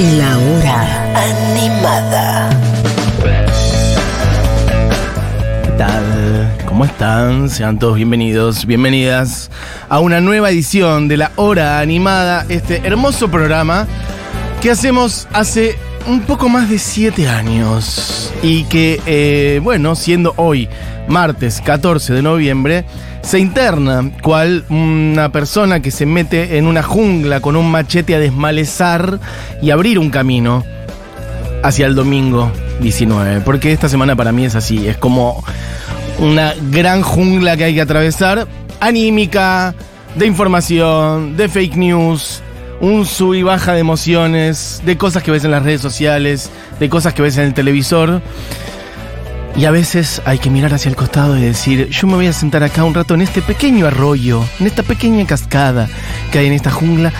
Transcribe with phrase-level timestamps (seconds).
[0.00, 2.48] La hora animada.
[5.62, 6.56] ¿Qué tal?
[6.66, 7.50] ¿Cómo están?
[7.50, 9.50] Sean todos bienvenidos, bienvenidas
[9.90, 13.86] a una nueva edición de La Hora Animada, este hermoso programa
[14.62, 15.76] que hacemos hace
[16.06, 20.66] un poco más de siete años y que, eh, bueno, siendo hoy
[21.08, 22.86] martes 14 de noviembre,
[23.22, 28.18] se interna cual una persona que se mete en una jungla con un machete a
[28.18, 29.20] desmalezar
[29.62, 30.64] y abrir un camino
[31.62, 33.40] hacia el domingo 19.
[33.42, 35.44] Porque esta semana para mí es así, es como
[36.18, 38.46] una gran jungla que hay que atravesar,
[38.80, 39.74] anímica,
[40.14, 42.42] de información, de fake news,
[42.80, 46.88] un sub y baja de emociones, de cosas que ves en las redes sociales, de
[46.88, 48.22] cosas que ves en el televisor.
[49.56, 52.32] Y a veces hay que mirar hacia el costado y decir, yo me voy a
[52.32, 55.86] sentar acá un rato en este pequeño arroyo, en esta pequeña cascada
[56.32, 57.12] que hay en esta jungla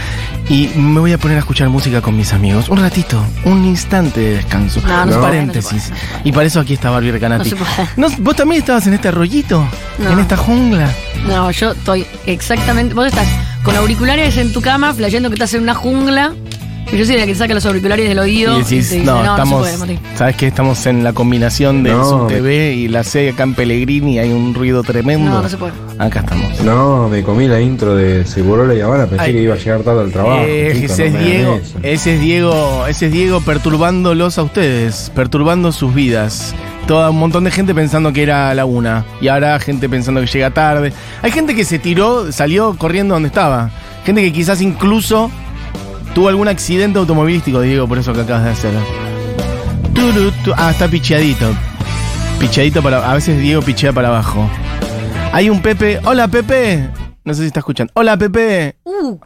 [0.48, 2.68] y me voy a poner a escuchar música con mis amigos.
[2.70, 4.80] Un ratito, un instante de descanso.
[4.80, 5.92] No, no se un puede, paréntesis.
[6.24, 7.50] Y para eso aquí está Barbie Recanati.
[7.50, 7.88] No se puede.
[7.96, 9.66] ¿No- ¿Vos también estabas en este arroyito?
[9.98, 10.88] ¿En esta jungla?
[11.26, 12.94] No, yo estoy exactamente.
[12.94, 13.26] Vos estás
[13.64, 16.32] con auriculares en tu cama, flasheando que estás en una jungla.
[16.92, 18.54] Yo soy la que saca los auriculares del oído.
[18.58, 19.60] Y decís, te dice, no, no, estamos.
[19.60, 20.06] no se puede, Mati".
[20.16, 20.46] ¿Sabes qué?
[20.48, 22.26] Estamos en la combinación de No.
[22.26, 24.18] TV y la serie acá en Pellegrini.
[24.18, 25.30] Hay un ruido tremendo.
[25.30, 25.72] No, no se puede.
[25.98, 26.60] Acá estamos.
[26.62, 29.32] No, me comí la intro de Segurola y Habana, pensé Ay.
[29.34, 30.40] que iba a llegar tarde al trabajo.
[30.42, 35.70] Eh, ese, no es Diego, ese es Diego, ese es Diego perturbándolos a ustedes, perturbando
[35.72, 36.54] sus vidas.
[36.86, 40.26] Todo un montón de gente pensando que era la una y ahora gente pensando que
[40.26, 40.92] llega tarde.
[41.22, 43.70] Hay gente que se tiró, salió corriendo donde estaba.
[44.04, 45.30] Gente que quizás incluso
[46.14, 48.72] tuvo algún accidente automovilístico, Diego, por eso que acabas de hacer.
[50.56, 51.54] Ah, está picheadito.
[52.38, 53.10] Picheadito para.
[53.10, 54.48] A veces Diego pichea para abajo.
[55.32, 56.00] Hay un Pepe.
[56.04, 56.88] Hola Pepe.
[57.24, 57.92] No sé si está escuchando.
[57.94, 58.76] Hola Pepe.
[58.84, 59.18] Uh,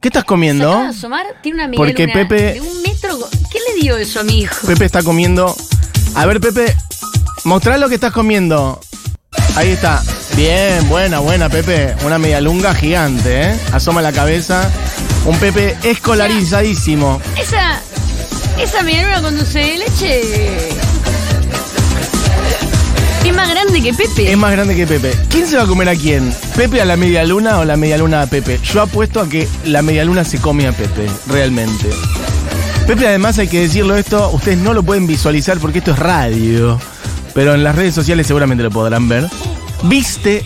[0.00, 0.68] ¿Qué estás se comiendo?
[0.70, 3.18] acaba de asomar, tiene una Miguel Porque una Pepe- de un metro.
[3.52, 4.66] ¿Qué le dio eso a mi hijo?
[4.66, 5.54] Pepe está comiendo.
[6.14, 6.74] A ver, Pepe,
[7.44, 8.80] mostrá lo que estás comiendo.
[9.56, 10.02] Ahí está.
[10.36, 11.94] Bien, buena, buena, Pepe.
[12.04, 13.56] Una media lunga gigante, ¿eh?
[13.72, 14.70] Asoma la cabeza.
[15.24, 17.22] Un Pepe escolarizadísimo.
[17.40, 17.80] Esa.
[18.60, 20.68] Esa medialuna con dulce de leche.
[23.24, 24.30] Es más grande que Pepe.
[24.30, 25.14] Es más grande que Pepe.
[25.30, 26.30] ¿Quién se va a comer a quién?
[26.54, 28.60] ¿Pepe a la media luna o la media luna a Pepe?
[28.62, 31.88] Yo apuesto a que la media luna se come a Pepe, realmente.
[32.86, 36.78] Pepe, además, hay que decirlo esto, ustedes no lo pueden visualizar porque esto es radio.
[37.32, 39.28] Pero en las redes sociales seguramente lo podrán ver.
[39.84, 40.44] Viste,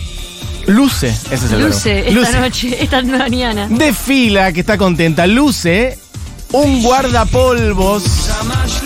[0.67, 1.67] luce, ese es el verbo.
[1.67, 2.39] Luce esta Luce.
[2.39, 3.67] noche, esta mañana.
[3.69, 5.25] Desfila, que está contenta.
[5.27, 5.97] Luce
[6.51, 8.03] un guardapolvos.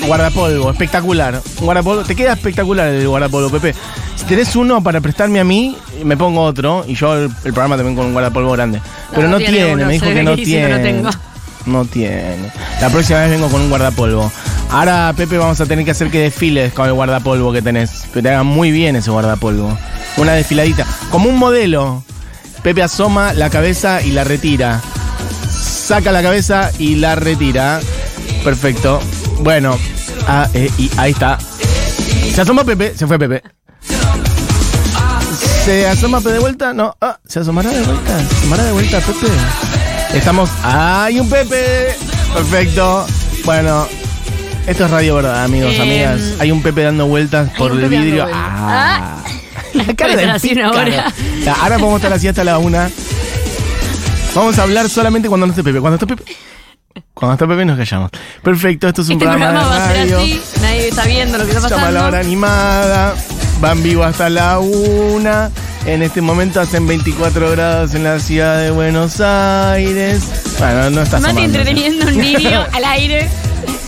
[0.06, 1.42] Guardapolvo, espectacular.
[1.60, 2.04] Un guardapolvo.
[2.04, 3.74] Te queda espectacular el guardapolvo, Pepe.
[4.16, 6.86] Si tenés uno para prestarme a mí, me pongo otro.
[6.88, 8.82] Y yo el, el programa también con un guardapolvo grande.
[9.12, 10.80] Pero no, no tiene tiene, uno, me dijo que no que no tiene.
[10.80, 11.10] tengo.
[11.66, 12.52] No tiene.
[12.80, 14.32] La próxima vez vengo con un guardapolvo.
[14.70, 18.06] Ahora, Pepe, vamos a tener que hacer que desfiles con el guardapolvo que tenés.
[18.14, 19.78] Que te haga muy bien ese guardapolvo.
[20.18, 20.86] Una desfiladita.
[21.10, 22.04] Como un modelo.
[22.62, 24.82] Pepe asoma la cabeza y la retira.
[25.50, 27.80] Saca la cabeza y la retira.
[28.44, 29.00] Perfecto.
[29.40, 29.78] Bueno,
[30.28, 31.38] ah, eh, y ahí está.
[32.34, 33.44] Se asoma Pepe, se fue Pepe.
[35.64, 36.74] ¿Se asoma Pepe de vuelta?
[36.74, 36.96] No.
[37.02, 38.20] Ah, ¿Se asomará de vuelta?
[38.20, 39.28] ¿Se asomará de vuelta Pepe?
[40.16, 40.50] Estamos.
[40.64, 41.96] ¡Hay un Pepe!
[42.34, 43.06] Perfecto.
[43.44, 43.88] Bueno,
[44.66, 46.40] esto es radio, ¿verdad, amigos, Eh, amigas?
[46.40, 48.24] Hay un Pepe dando vueltas por el vidrio.
[48.24, 48.42] vueltas.
[48.44, 49.24] Ah.
[49.74, 51.14] La cara así una hora.
[51.44, 52.90] Ya, Ahora podemos estar así hasta la una.
[54.34, 55.80] Vamos a hablar solamente cuando no esté Pepe.
[55.82, 56.36] Cuando esté Pepe.
[57.14, 58.10] Cuando está Pepe nos callamos.
[58.42, 60.18] Perfecto, esto es un Este programa, programa va a de ser radio.
[60.20, 62.28] así, nadie está viendo lo que está Se llama La Hora pasando.
[62.28, 63.16] Animada.
[63.66, 65.50] Van vivo hasta la una.
[65.88, 70.22] En este momento hacen 24 grados en la ciudad de Buenos Aires.
[70.60, 73.28] Bueno, no está Mati entreteniendo un niño al aire.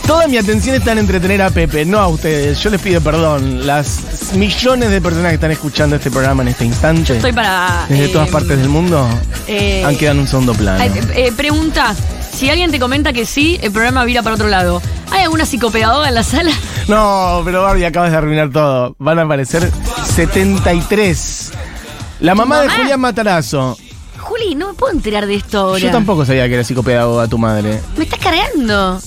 [0.04, 2.58] Toda mi atención está en entretener a Pepe, no a ustedes.
[2.58, 3.68] Yo les pido perdón.
[3.68, 7.86] Las millones de personas que están escuchando este programa en este instante, Estoy para.
[7.88, 9.08] desde eh, todas partes del mundo,
[9.46, 10.82] eh, han quedado en un segundo plano.
[10.82, 11.94] eh, eh, pregunta:
[12.38, 14.80] si alguien te comenta que sí, el programa vira para otro lado.
[15.10, 16.52] ¿Hay alguna psicopedagoga en la sala?
[16.88, 18.96] No, pero Barbie, acabas de arruinar todo.
[18.98, 19.70] Van a aparecer
[20.14, 21.52] 73.
[22.20, 22.70] La mamá, de?
[22.70, 23.76] Julián Matarazo.
[24.16, 25.78] Juli, no me puedo enterar de esto ahora.
[25.80, 27.78] Yo tampoco sabía que era psicopedagoga tu madre.
[27.96, 28.98] Me estás cargando.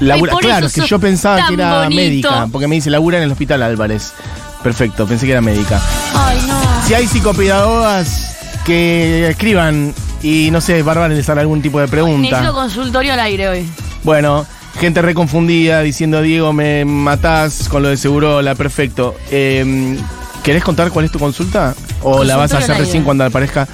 [0.00, 1.94] Labura- claro, es que yo pensaba que era bonito.
[1.94, 4.14] médica, porque me dice labura en el hospital Álvarez.
[4.62, 5.78] Perfecto, pensé que era médica.
[6.14, 6.86] Ay, no.
[6.86, 12.30] Si hay psicopedagogas que escriban y no sé, Bárbara les hará algún tipo de pregunta.
[12.30, 13.66] Necesito consultorio al aire hoy.
[14.04, 14.46] Bueno,
[14.78, 19.14] gente reconfundida diciendo Diego, me matás con lo de Segurola, perfecto.
[19.30, 19.96] Eh,
[20.42, 21.74] ¿Querés contar cuál es tu consulta?
[22.02, 23.68] ¿O la vas a hacer recién cuando aparezca?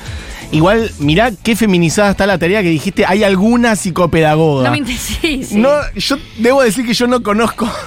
[0.51, 3.05] Igual, mirá qué feminizada está la tarea que dijiste.
[3.07, 4.65] Hay alguna psicopedagoga.
[4.65, 5.15] No me interesa.
[5.21, 5.57] Sí, sí.
[5.57, 7.69] No, yo debo decir que yo no conozco.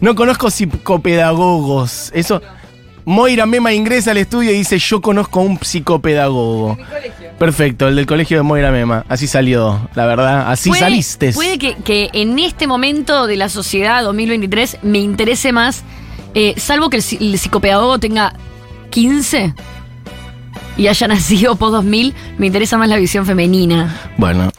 [0.00, 2.10] No conozco psicopedagogos.
[2.14, 2.42] Eso.
[3.06, 6.76] Moira Mema ingresa al estudio y dice: Yo conozco un psicopedagogo.
[7.38, 9.04] Perfecto, el del colegio de Moira Mema.
[9.08, 10.50] Así salió, la verdad.
[10.50, 11.32] Así Puede- saliste.
[11.32, 15.82] Puede que, que en este momento de la sociedad 2023 me interese más,
[16.34, 18.34] eh, salvo que el, el psicopedagogo tenga
[18.90, 19.52] 15
[20.76, 23.94] y haya nacido post 2000, me interesa más la visión femenina.
[24.16, 24.50] Bueno.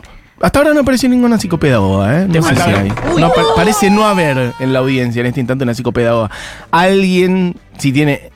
[0.41, 2.27] Hasta ahora no apareció ninguna psicopedagoga, ¿eh?
[2.27, 2.89] No sé si hay.
[3.17, 6.29] No, pa- parece no haber en la audiencia en este instante una psicopedagoga.
[6.71, 8.31] Alguien, si tiene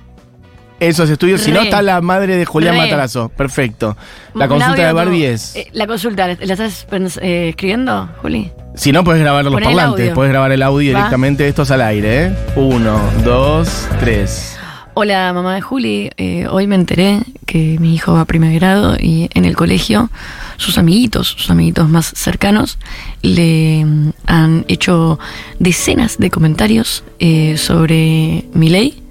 [0.79, 2.81] esos estudios, si no, está la madre de Julián Re.
[2.81, 3.29] Matarazo.
[3.29, 3.97] Perfecto.
[4.33, 5.55] La consulta audio de Barbie como- es.
[5.55, 6.85] eh, la consulta, ¿la estás
[7.21, 8.51] eh, escribiendo, Juli?
[8.75, 10.11] Si no, puedes grabar los Poné parlantes.
[10.13, 10.99] Puedes grabar el audio Va.
[10.99, 11.47] directamente.
[11.47, 12.35] Esto es al aire, ¿eh?
[12.55, 14.55] Uno, dos, tres.
[14.93, 16.09] Hola, mamá de Juli.
[16.17, 20.09] Eh, hoy me enteré que mi hijo va a primer grado y en el colegio
[20.57, 22.77] sus amiguitos, sus amiguitos más cercanos,
[23.21, 25.17] le mm, han hecho
[25.57, 29.01] decenas de comentarios eh, sobre mi ley,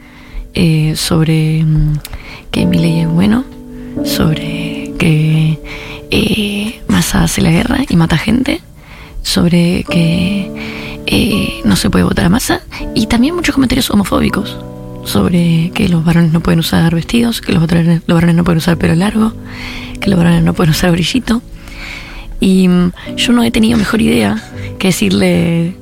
[0.55, 1.99] eh, sobre mm,
[2.51, 3.45] que mi ley es bueno,
[4.05, 5.59] sobre que
[6.11, 8.61] eh, Massa hace la guerra y mata gente,
[9.23, 10.51] sobre que
[11.07, 12.63] eh, no se puede votar a Massa
[12.95, 14.57] y también muchos comentarios homofóbicos
[15.05, 18.59] sobre que los varones no pueden usar vestidos, que los varones, los varones no pueden
[18.59, 19.33] usar pelo largo,
[20.01, 21.43] que los varones no pueden usar brillito.
[22.41, 24.43] Y mm, yo no he tenido mejor idea
[24.79, 25.77] que decirle...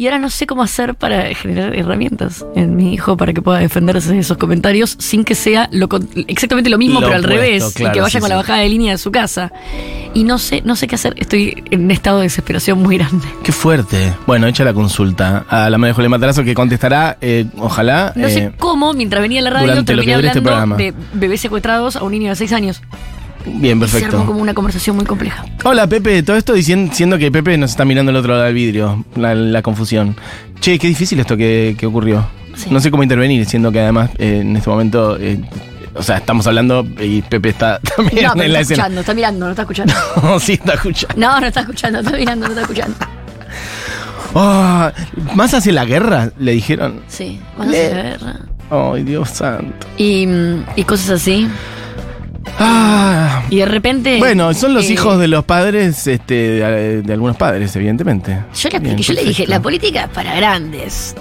[0.00, 3.58] Y ahora no sé cómo hacer para generar herramientas en mi hijo para que pueda
[3.58, 5.90] defenderse de esos comentarios sin que sea lo
[6.26, 8.60] exactamente lo mismo, Lo pero al revés, y claro, que vaya sí, con la bajada
[8.60, 9.52] de línea de su casa.
[10.14, 11.12] Y no sé, no sé qué hacer.
[11.18, 13.28] Estoy en un estado de desesperación muy grande.
[13.42, 14.14] Qué fuerte.
[14.26, 18.14] Bueno, echa la consulta a la madre de Julián Matarazo que contestará, eh, ojalá.
[18.16, 21.96] No eh, sé cómo, mientras venía a la radio, terminé este hablando de bebés secuestrados
[21.96, 22.80] a un niño de 6 años.
[23.46, 24.26] Bien, Y se armó perfecto.
[24.26, 25.44] como una conversación muy compleja.
[25.64, 28.54] Hola Pepe, todo esto diciendo, siendo que Pepe nos está mirando al otro lado del
[28.54, 30.16] vidrio, la, la confusión.
[30.60, 32.26] Che, qué difícil esto que, que ocurrió.
[32.54, 32.68] Sí.
[32.70, 35.40] No sé cómo intervenir, siendo que además eh, en este momento, eh,
[35.94, 38.76] o sea, estamos hablando y Pepe está también No, en la está escena.
[38.82, 39.94] escuchando, está mirando, no está escuchando.
[40.22, 41.14] No, sí, está escuchando.
[41.16, 42.96] No, no está escuchando, está mirando, no está escuchando.
[44.34, 44.92] Ah,
[45.34, 46.30] ¿Más hace la guerra?
[46.38, 47.00] Le dijeron.
[47.08, 48.36] Sí, cuando se la guerra.
[48.70, 49.86] Ay, Dios santo.
[49.96, 51.48] Y, mm, y cosas así.
[52.58, 53.42] Ah.
[53.50, 54.18] Y de repente.
[54.18, 58.38] Bueno, son los eh, hijos de los padres, este, de, de algunos padres, evidentemente.
[58.54, 61.14] Yo Bien, expliqué, yo le dije, la política es para grandes.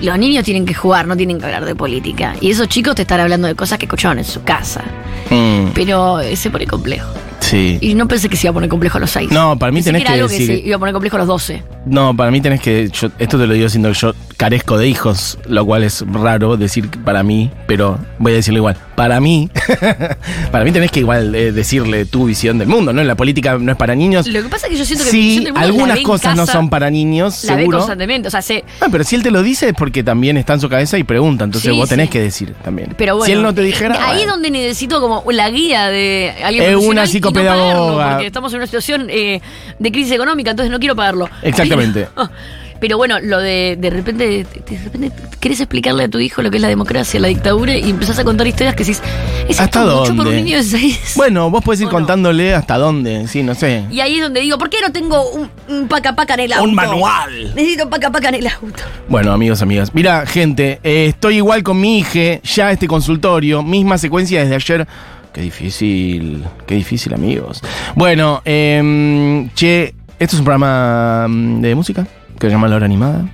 [0.00, 2.34] Los niños tienen que jugar, no tienen que hablar de política.
[2.40, 4.82] Y esos chicos te están hablando de cosas que escucharon en su casa.
[5.30, 7.08] Mm, Pero eh, se pone complejo.
[7.40, 7.78] Sí.
[7.80, 9.30] Y no pensé que se iba a poner complejo a los 6.
[9.30, 11.28] No, para mí tenés que algo decir- que se iba a poner complejo a los
[11.28, 11.62] 12.
[11.86, 12.88] No, para mí tenés que.
[12.90, 16.56] yo- esto te lo digo siendo que yo carezco de hijos, lo cual es raro
[16.56, 18.76] decir para mí, pero voy a decirlo igual.
[18.94, 19.50] Para mí,
[20.52, 23.02] para mí tenés que igual eh, decirle tu visión del mundo, ¿no?
[23.02, 24.26] La política no es para niños.
[24.26, 25.94] Lo que pasa es que yo siento que mi visión Sí, del mundo la algunas
[25.96, 27.78] ve en cosas no casa, son para niños, La ve seguro.
[27.78, 28.28] constantemente.
[28.28, 28.42] O sea,
[28.80, 31.04] Ah, pero si él te lo dice es porque también está en su cabeza y
[31.04, 32.12] pregunta, entonces Sí, vos tenés sí.
[32.12, 32.94] que decir también.
[32.96, 33.94] Pero bueno, si él no te dijera.
[33.94, 34.32] ahí es bueno.
[34.34, 38.66] donde necesito como la guía de alguien Es profesional no pagarlo, porque estamos en una
[38.66, 39.40] situación eh,
[39.78, 41.28] de crisis económica, entonces no quiero pagarlo.
[41.42, 42.08] Exactamente.
[42.14, 42.30] Pero,
[42.80, 46.56] pero bueno, lo de de repente, de repente querés explicarle a tu hijo lo que
[46.56, 49.02] es la democracia, la dictadura y empezás a contar historias que decís,
[49.48, 50.98] ¿es ¿Hasta esto mucho por un niño de seis?
[51.16, 53.84] Bueno, vos podés ir contándole hasta dónde, sí, no sé.
[53.90, 56.52] Y ahí es donde digo, ¿por qué no tengo un, un paca paca en el
[56.52, 56.68] auto?
[56.68, 57.54] Un manual.
[57.54, 58.82] Necesito un paca paca en el auto.
[59.08, 59.94] Bueno, amigos, amigas.
[59.94, 64.88] Mira, gente, eh, estoy igual con mi hija, ya este consultorio, misma secuencia desde ayer.
[65.32, 67.62] Qué difícil, qué difícil, amigos.
[67.94, 72.06] Bueno, em, che, esto es un programa mm, de música
[72.38, 73.28] que se llama La Hora Animada.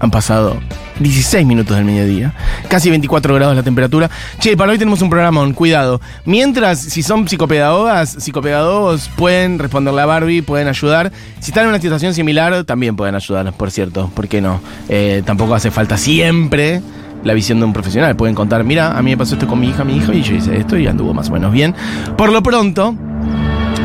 [0.00, 0.58] Han pasado
[0.98, 2.34] 16 minutos del mediodía,
[2.68, 4.10] casi 24 grados la temperatura.
[4.38, 6.00] Che, para hoy tenemos un programa, cuidado.
[6.24, 11.12] Mientras, si son psicopedagogas, psicopedagogos pueden responderle a Barbie, pueden ayudar.
[11.40, 14.10] Si están en una situación similar, también pueden ayudar, por cierto.
[14.14, 14.60] ¿Por qué no?
[14.88, 16.82] Eh, tampoco hace falta siempre
[17.24, 18.14] la visión de un profesional.
[18.16, 20.34] Pueden contar, mira, a mí me pasó esto con mi hija, mi hijo, y yo
[20.34, 21.74] hice esto y anduvo más o menos bien.
[22.16, 22.94] Por lo pronto,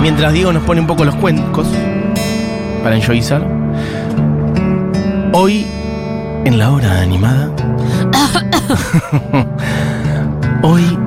[0.01, 1.67] mientras Diego nos pone un poco los cuencos
[2.83, 3.41] para enjoyizar,
[5.33, 5.65] hoy
[6.45, 7.49] en la hora animada.
[10.63, 10.81] hoy.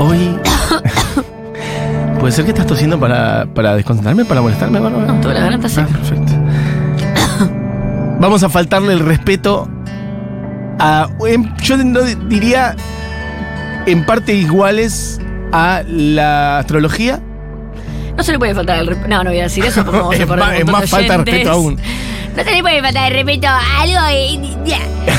[0.00, 0.18] hoy.
[2.20, 5.06] ¿Puede ser que estás tosiendo para, para desconcentrarme, para molestarme, Bárbara?
[5.06, 5.86] No, toda la garganta Ah, seca.
[5.88, 6.32] perfecto.
[8.20, 9.68] Vamos a faltarle el respeto
[10.78, 11.08] a.
[11.26, 12.74] em, Yo no diría
[13.86, 15.20] en parte iguales
[15.52, 17.20] a la astrología.
[18.16, 19.08] No se le puede faltar el respeto.
[19.08, 21.24] No, no voy a decir eso porque vamos a Es más- es más falta de
[21.24, 21.78] respeto aún.
[22.36, 23.98] No se le puede faltar de respeto a algo.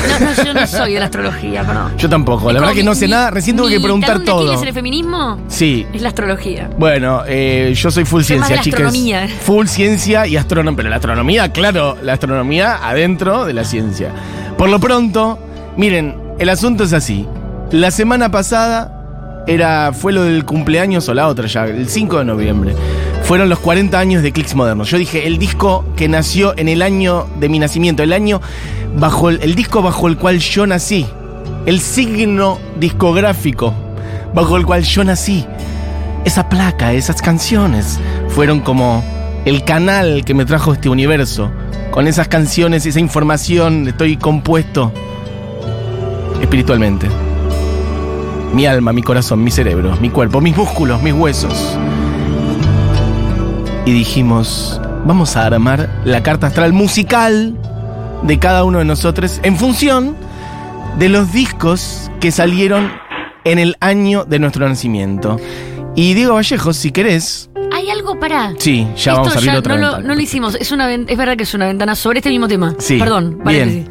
[0.08, 1.92] No, no, yo no soy de la astrología, perdón.
[1.98, 3.80] Yo tampoco, la Es verdad como que no mi- sé nada, recién tuve mi que
[3.80, 4.60] preguntar de todo.
[4.62, 5.86] En el feminismo Sí.
[5.92, 6.70] es la astrología.
[6.78, 8.80] Bueno, eh, yo soy full Soy más de ciencia, la chicas.
[8.80, 9.28] astronomía.
[9.44, 10.76] Full ciencia y astronomía.
[10.76, 14.10] Pero la astronomía, claro, la astronomía adentro de la ciencia.
[14.56, 15.38] Por lo pronto,
[15.80, 17.26] miren, el asunto es así.
[17.70, 22.24] La semana pasada era, fue lo del cumpleaños o la otra ya, el 5 de
[22.26, 22.74] noviembre.
[23.22, 24.90] Fueron los 40 años de Clicks Modernos.
[24.90, 28.42] Yo dije, el disco que nació en el año de mi nacimiento, el año
[28.98, 31.06] bajo el, el disco bajo el cual yo nací.
[31.64, 33.72] El signo discográfico
[34.34, 35.46] bajo el cual yo nací
[36.26, 39.02] esa placa, esas canciones, fueron como
[39.46, 41.50] el canal que me trajo este universo.
[41.90, 44.92] Con esas canciones, esa información, estoy compuesto
[46.40, 47.08] espiritualmente.
[48.54, 51.76] Mi alma, mi corazón, mi cerebro, mi cuerpo, mis músculos, mis huesos.
[53.86, 57.56] Y dijimos, vamos a armar la carta astral musical
[58.22, 60.16] de cada uno de nosotros en función
[60.98, 62.90] de los discos que salieron
[63.44, 65.38] en el año de nuestro nacimiento.
[65.94, 68.52] Y Diego Vallejo, si querés, Hay algo para.
[68.58, 70.54] sí, ya vamos a abrir otra no, lo, no lo hicimos.
[70.56, 72.74] Es, una, es verdad que es una ventana sobre este mismo tema.
[72.78, 73.44] Sí, Perdón, bien.
[73.44, 73.86] paréntesis.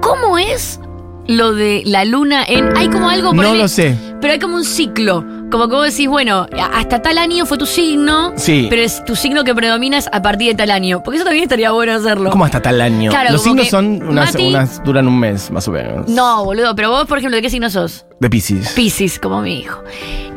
[0.00, 0.80] ¿Cómo es
[1.26, 2.76] lo de la luna en.
[2.76, 3.32] Hay como algo.
[3.32, 3.96] No lo sé.
[4.20, 5.24] Pero hay como un ciclo.
[5.50, 8.32] Como que vos decís, bueno, hasta tal año fue tu signo.
[8.36, 8.66] Sí.
[8.70, 11.02] Pero es tu signo que predominas a partir de tal año.
[11.04, 12.30] Porque eso también estaría bueno hacerlo.
[12.30, 13.10] ¿Cómo hasta tal año?
[13.10, 16.08] Claro, Los signos son unas, Mati- unas- duran un mes, más o menos.
[16.08, 16.74] No, boludo.
[16.74, 18.04] Pero vos, por ejemplo, ¿de qué signo sos?
[18.18, 18.70] De Pisces.
[18.70, 19.80] Piscis, como mi hijo.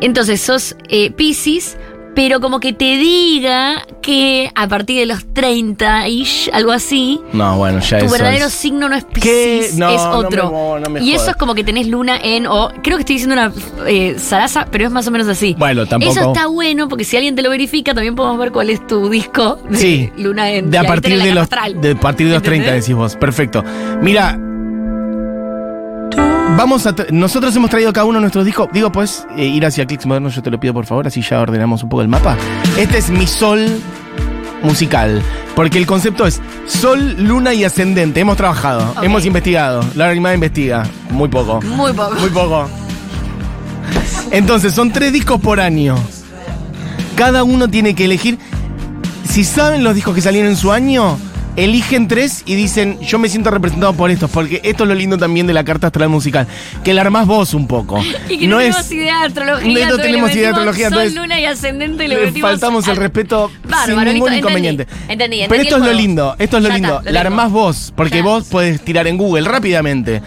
[0.02, 1.78] Entonces sos eh, Piscis,
[2.18, 7.58] pero como que te diga que a partir de los 30 ish, algo así, No,
[7.58, 9.06] bueno, ya tu verdadero es- signo no es
[9.78, 10.50] No, es no me otro.
[10.50, 13.18] mo- no me y eso es como que tenés luna en, o creo que estoy
[13.18, 13.54] diciendo una
[13.88, 15.56] eh, zaraza, pero es más o menos así.
[15.60, 18.72] Bueno, tampoco- Eso está bueno porque si alguien te lo verifica, también podemos ver cuál
[18.72, 20.10] es tu disco de Sí.
[20.18, 20.72] luna en.
[20.72, 21.48] De a partir de los
[21.80, 22.86] de partir de los 30 ¿Entendés?
[22.86, 23.16] decís vos.
[23.16, 23.64] Perfecto.
[24.02, 24.40] Mira,
[26.56, 28.70] vamos a nosotros hemos traído cada uno nuestros discos.
[28.72, 31.84] Digo, pues ir hacia Clicks Modernos, yo te lo pido por favor, así ya ordenamos
[31.84, 32.38] un poco el mapa.
[32.78, 33.82] Este es mi sol
[34.64, 35.22] musical,
[35.56, 38.20] porque el concepto es sol, luna y ascendente.
[38.20, 39.84] Hemos trabajado, hemos investigado.
[39.96, 41.62] La animada investiga, muy poco.
[41.62, 42.16] Muy poco.
[42.16, 42.70] Muy poco.
[44.32, 45.96] Entonces, son tres discos por año.
[47.16, 48.38] Cada uno tiene que elegir.
[49.30, 51.18] Si saben los discos que salieron en su año,
[51.58, 55.18] eligen tres y dicen, yo me siento representado por estos, porque esto es lo lindo
[55.18, 56.48] también de la carta astral musical,
[56.84, 58.02] que la armás vos un poco.
[58.30, 59.88] Y que no, tenemos idea de astrología.
[59.90, 62.98] no le tenemos idea de astrología, Sol, luna y ascendente y le, faltamos el al-
[62.98, 64.84] respeto Bárbaro, sin ningún entendí, inconveniente.
[65.08, 66.98] entendí, entendí Pero el esto es lo lindo, esto es lo Ya lindo.
[67.00, 68.24] está, lo la armás vos, porque Ya.
[68.24, 70.22] vos podés tirar en Google rápidamente.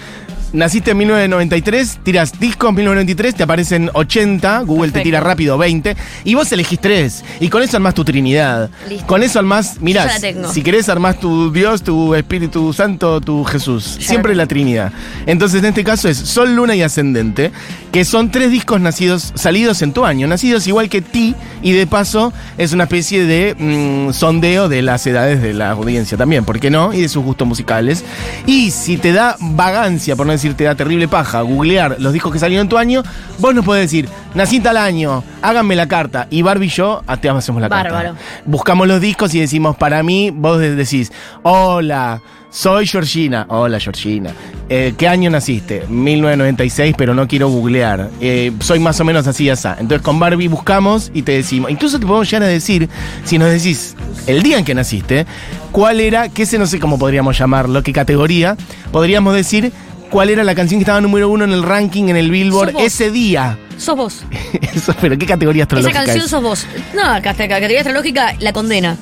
[0.52, 6.34] Naciste en 1993, tiras discos 1993, te aparecen 80, Google te tira rápido 20, y
[6.34, 7.24] vos elegís tres.
[7.38, 8.68] Y con eso armás tu Trinidad.
[8.88, 9.06] Listo.
[9.06, 10.10] Con eso armás, mirá,
[10.52, 13.98] si querés armás tu Dios, tu Espíritu Santo, tu Jesús.
[14.00, 14.92] Siempre la Trinidad.
[15.26, 17.52] Entonces en este caso es Sol, Luna y Ascendente,
[17.92, 21.86] que son tres discos nacidos, salidos en tu año, nacidos igual que ti, y de
[21.86, 26.58] paso es una especie de mm, sondeo de las edades de la audiencia también, ¿por
[26.58, 26.92] qué no?
[26.92, 28.04] Y de sus gustos musicales.
[28.46, 32.32] Y si te da vagancia, por no decir te da terrible paja, googlear los discos
[32.32, 33.02] que salieron en tu año,
[33.38, 37.16] vos nos podés decir, nací tal año, háganme la carta, y Barbie y yo ah,
[37.16, 37.94] te hacemos la Bárbaro.
[38.14, 38.20] carta.
[38.44, 42.20] Buscamos los discos y decimos, para mí, vos de- decís, hola,
[42.50, 43.46] soy Georgina.
[43.48, 44.30] Hola, Georgina.
[44.68, 45.84] Eh, ¿Qué año naciste?
[45.88, 48.08] 1996, pero no quiero googlear.
[48.20, 49.68] Eh, soy más o menos así y así.
[49.78, 52.88] Entonces con Barbie buscamos y te decimos, incluso te podemos llegar a decir,
[53.24, 53.94] si nos decís
[54.26, 55.26] el día en que naciste,
[55.72, 58.56] cuál era, qué sé, no sé cómo podríamos llamarlo, qué categoría,
[58.92, 59.72] podríamos decir
[60.10, 63.10] cuál era la canción que estaba número uno en el ranking, en el Billboard, ese
[63.10, 63.58] día.
[63.78, 64.22] Sos vos.
[64.74, 66.30] Eso, pero ¿qué categoría Esa astrológica canción es?
[66.30, 66.66] sos vos.
[66.94, 68.96] No, está, categoría astrológica la condena.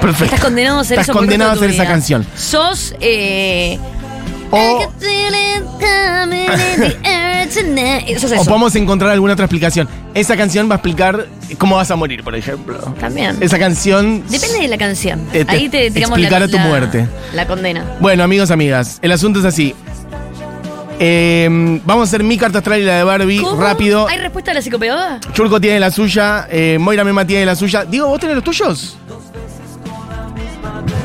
[0.00, 0.24] Perfecto.
[0.26, 2.26] Estás condenado a ser Estás eso condenado a hacer tu esa canción.
[2.36, 2.94] Sos.
[3.00, 3.78] Eh,
[4.50, 4.92] O-
[8.38, 9.88] O podemos encontrar alguna otra explicación.
[10.14, 11.26] Esa canción va a explicar
[11.58, 12.78] cómo vas a morir, por ejemplo.
[13.00, 13.36] También.
[13.40, 14.22] Esa canción.
[14.28, 15.20] Depende de la canción.
[15.32, 17.08] Eh, te- Ahí te tiramos la, explicará tu la- muerte.
[17.34, 17.84] La condena.
[18.00, 19.74] Bueno, amigos, amigas, el asunto es así.
[20.98, 21.48] Eh,
[21.84, 23.60] vamos a hacer mi carta astral y la de Barbie ¿Cómo?
[23.60, 24.06] rápido.
[24.08, 25.20] ¿Hay respuesta a la psicopedagoga?
[25.32, 27.84] Churco tiene la suya, eh, Moira Mema tiene la suya.
[27.84, 28.96] Digo, ¿vos tenés los tuyos?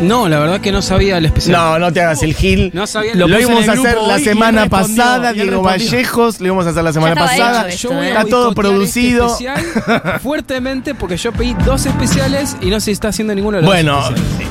[0.01, 1.57] No, la verdad que no sabía el especial.
[1.57, 2.71] No, no te hagas el gil.
[2.73, 5.61] No sabía- Lo, lo íbamos a hacer la semana pasada, Diego.
[5.61, 7.69] Vallejos, lo íbamos a hacer la semana pasada.
[7.69, 9.27] hecho Yo voy a Está todo producido.
[9.27, 13.63] Este especial fuertemente porque yo pedí dos especiales y no se está haciendo ninguno de
[13.63, 13.99] los Bueno,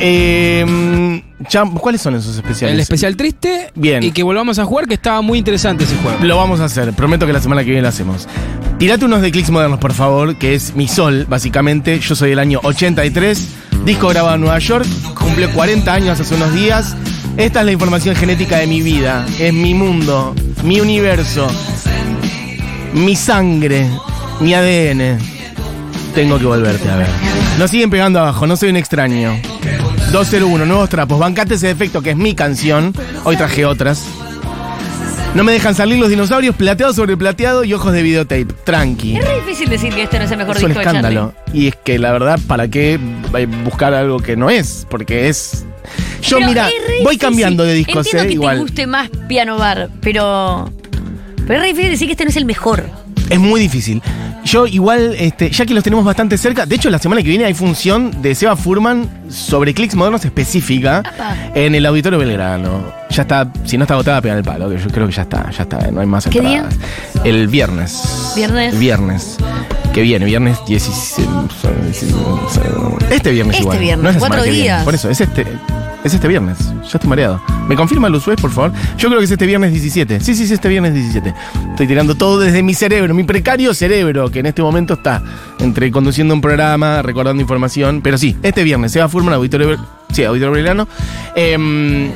[0.01, 1.23] eh,
[1.81, 2.75] ¿cuáles son esos especiales?
[2.75, 4.03] El especial triste Bien.
[4.03, 6.19] y que volvamos a jugar, que estaba muy interesante ese juego.
[6.23, 8.29] Lo vamos a hacer, prometo que la semana que viene lo hacemos.
[8.79, 11.99] Tirate unos de clics modernos, por favor, que es mi sol, básicamente.
[11.99, 13.49] Yo soy del año 83.
[13.85, 16.97] Disco grabado en Nueva York, cumple 40 años hace unos días.
[17.37, 21.49] Esta es la información genética de mi vida, es mi mundo, mi universo,
[22.93, 23.89] mi sangre,
[24.41, 25.19] mi ADN.
[26.15, 27.09] Tengo que volverte a ver.
[27.59, 29.41] Nos siguen pegando abajo, no soy un extraño.
[30.13, 31.19] 201, nuevos trapos.
[31.19, 32.93] Bancate ese defecto que es mi canción.
[33.25, 34.05] Hoy traje otras.
[35.39, 38.47] No me dejan salir los dinosaurios, plateado sobre plateado y ojos de videotape.
[38.65, 39.19] Tranqui.
[39.19, 41.33] Es re difícil decir que este no es el mejor Es un disco de escándalo.
[41.53, 42.99] Y es que la verdad, ¿para qué
[43.63, 44.85] buscar algo que no es?
[44.91, 45.65] Porque es.
[46.23, 46.69] Yo, Pero mira,
[47.05, 48.57] voy cambiando de discos, Entiendo eh, que igual.
[48.57, 50.73] te guste más Piano Bar, pero.
[51.47, 52.91] Pero es re difícil decir que este no es el mejor.
[53.31, 54.03] Es muy difícil.
[54.45, 57.45] Yo igual, este, ya que los tenemos bastante cerca, de hecho la semana que viene
[57.45, 61.37] hay función de Seba Furman sobre clics modernos específica Apa.
[61.55, 62.93] en el Auditorio Belgrano.
[63.11, 65.51] Ya está, si no está agotada, pegan el palo, que yo creo que ya está,
[65.51, 66.75] ya está, no hay más ¿Qué entradas.
[67.25, 68.33] El viernes.
[68.37, 68.79] Viernes.
[68.79, 69.37] Viernes.
[69.93, 71.27] Que viene, viernes 16.
[73.11, 73.79] Este viernes Este igual.
[73.79, 74.85] viernes, no es la cuatro días.
[74.85, 75.45] Por eso, es este.
[76.09, 76.57] Es este viernes.
[76.85, 77.39] Ya estoy mareado.
[77.69, 78.73] ¿Me confirma Luz Suez, por favor?
[78.97, 80.21] Yo creo que es este viernes 17.
[80.21, 81.35] Sí, sí, sí, este viernes 17.
[81.73, 85.23] Estoy tirando todo desde mi cerebro, mi precario cerebro, que en este momento está
[85.59, 88.01] entre conduciendo un programa, recordando información.
[88.01, 89.77] Pero sí, este viernes se va a formar Auditorio,
[90.11, 90.89] sí, Auditorio Belgrano.
[91.37, 92.11] Em,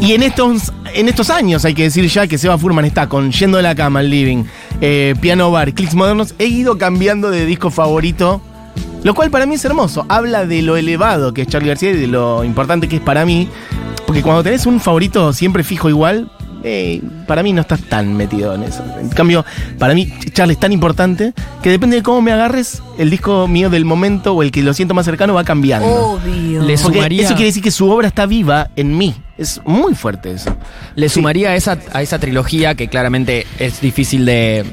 [0.00, 3.32] y en estos, en estos años, hay que decir ya que Seba Furman está con
[3.32, 4.44] Yendo de la Cama al Living,
[4.80, 8.40] eh, Piano Bar, Clicks Modernos, he ido cambiando de disco favorito,
[9.04, 10.04] lo cual para mí es hermoso.
[10.08, 13.24] Habla de lo elevado que es Charlie García y de lo importante que es para
[13.24, 13.48] mí,
[14.06, 16.28] porque cuando tenés un favorito siempre fijo igual,
[16.66, 18.82] eh, para mí no estás tan metido en eso.
[18.98, 19.44] En cambio,
[19.78, 23.68] para mí Charlie es tan importante que depende de cómo me agarres, el disco mío
[23.68, 25.86] del momento o el que lo siento más cercano va cambiando.
[25.86, 26.62] Obvio.
[26.62, 29.14] Le sumaría- eso quiere decir que su obra está viva en mí.
[29.36, 30.56] Es muy fuerte eso.
[30.94, 31.16] Le Sí.
[31.16, 34.64] sumaría a esa, a esa trilogía que claramente es difícil de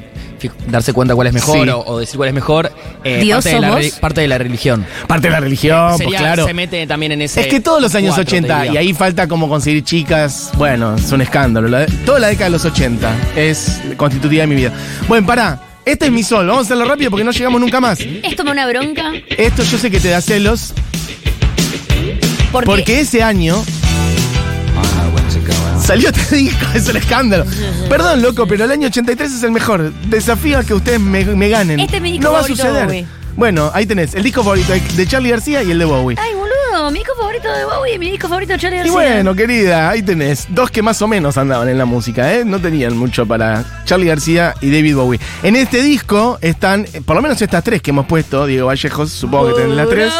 [0.68, 1.70] darse cuenta cuál es mejor Sí.
[1.70, 2.72] o, o decir cuál es mejor.
[3.04, 4.86] eh, Dios parte, de la, parte de la religión.
[5.06, 6.46] Parte de la religión, pues claro.
[6.46, 7.40] Se mete también en ese.
[7.42, 8.72] Es que todos los años cuatro, te 80, diría.
[8.82, 11.68] y ahí falta como conseguir chicas, bueno, es un escándalo.
[11.68, 14.72] La- toda la década de los 80 es constitutiva de mi vida.
[15.08, 17.98] Bueno, pará, este es mi sol, vamos a hacerlo rápido porque no llegamos nunca más.
[18.00, 19.12] Esto me da una bronca.
[19.36, 20.72] Esto yo sé que te da celos,
[22.52, 23.64] Porque, porque ese año
[25.92, 27.44] salió este disco, es un escándalo.
[27.88, 29.92] Perdón, loco, pero el año 83 es el mejor.
[30.06, 31.80] Desafío a que ustedes me, me ganen.
[31.80, 32.86] Este es mi disco no va a favorito de suceder.
[32.86, 33.06] Bowie.
[33.36, 36.18] Bueno, ahí tenés el disco favorito de Charlie García y el de Bowie.
[36.20, 38.92] Ay, boludo, mi disco favorito de Bowie y mi disco favorito de Charlie Y García.
[38.94, 40.46] bueno, querida, ahí tenés.
[40.50, 42.44] Dos que más o menos andaban en la música, ¿eh?
[42.44, 45.20] No tenían mucho para Charlie García y David Bowie.
[45.42, 49.54] En este disco están, por lo menos estas tres que hemos puesto, Diego Vallejos, supongo
[49.54, 50.12] que tenés las tres.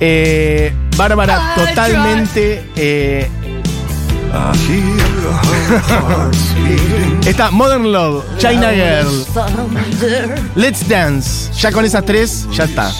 [0.00, 2.64] Eh, Bárbara totalmente...
[2.74, 3.30] eh,
[7.26, 9.26] está Modern Love, China Girl.
[10.54, 11.52] Let's Dance.
[11.54, 12.90] Ya con esas tres, ya está.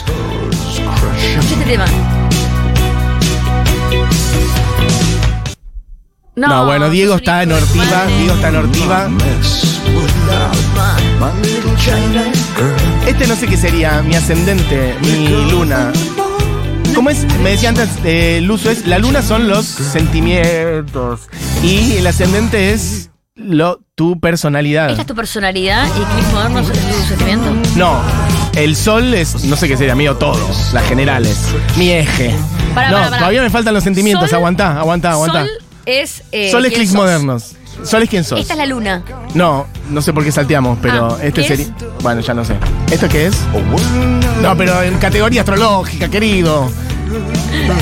[1.39, 1.85] Este tema.
[6.35, 8.05] No, bueno, Diego está en Ortiva.
[8.17, 9.09] Diego está en Ortiva.
[13.07, 15.91] Este no sé qué sería, mi ascendente, mi luna.
[16.95, 17.23] ¿Cómo es?
[17.39, 21.21] Me decía antes, eh, el uso es, la luna son los sentimientos
[21.63, 24.89] y el ascendente es lo, tu personalidad.
[24.89, 27.51] Esta es tu personalidad y Click Moderno es tu sentimiento.
[27.75, 27.99] No,
[28.55, 31.37] el sol es, no sé qué sería, mío todo, las generales,
[31.77, 32.33] mi eje.
[32.75, 33.17] Pará, no, pará, pará.
[33.19, 35.39] todavía me faltan los sentimientos, Sol- aguantá, aguantá, aguantá.
[35.41, 35.49] Sol
[35.85, 36.23] es.
[36.31, 37.01] Eh, Sol es quién clics sos.
[37.01, 37.51] modernos.
[37.83, 38.39] Sol es quién sos.
[38.39, 39.01] Esta es la luna.
[39.33, 41.65] No, no sé por qué salteamos, pero Ah, este ¿qué sería.
[41.65, 41.71] es?
[42.01, 42.55] Bueno, ya no sé.
[42.91, 43.35] ¿Esto qué es?
[44.41, 46.69] No, pero en categoría astrológica, querido.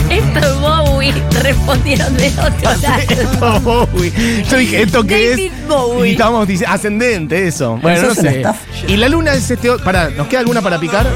[0.09, 1.13] Esto es Bowie.
[1.41, 2.99] Respondieron de otro lado.
[3.09, 4.43] Esto, Bowie.
[4.49, 5.67] Yo dije, ¿esto qué David es?
[5.67, 6.09] Bowie.
[6.09, 7.77] Y estábamos diciendo, ascendente, eso.
[7.81, 8.43] Bueno, no sé.
[8.87, 9.69] Y la luna es este.
[9.69, 11.07] o- Pará, ¿nos queda alguna para picar?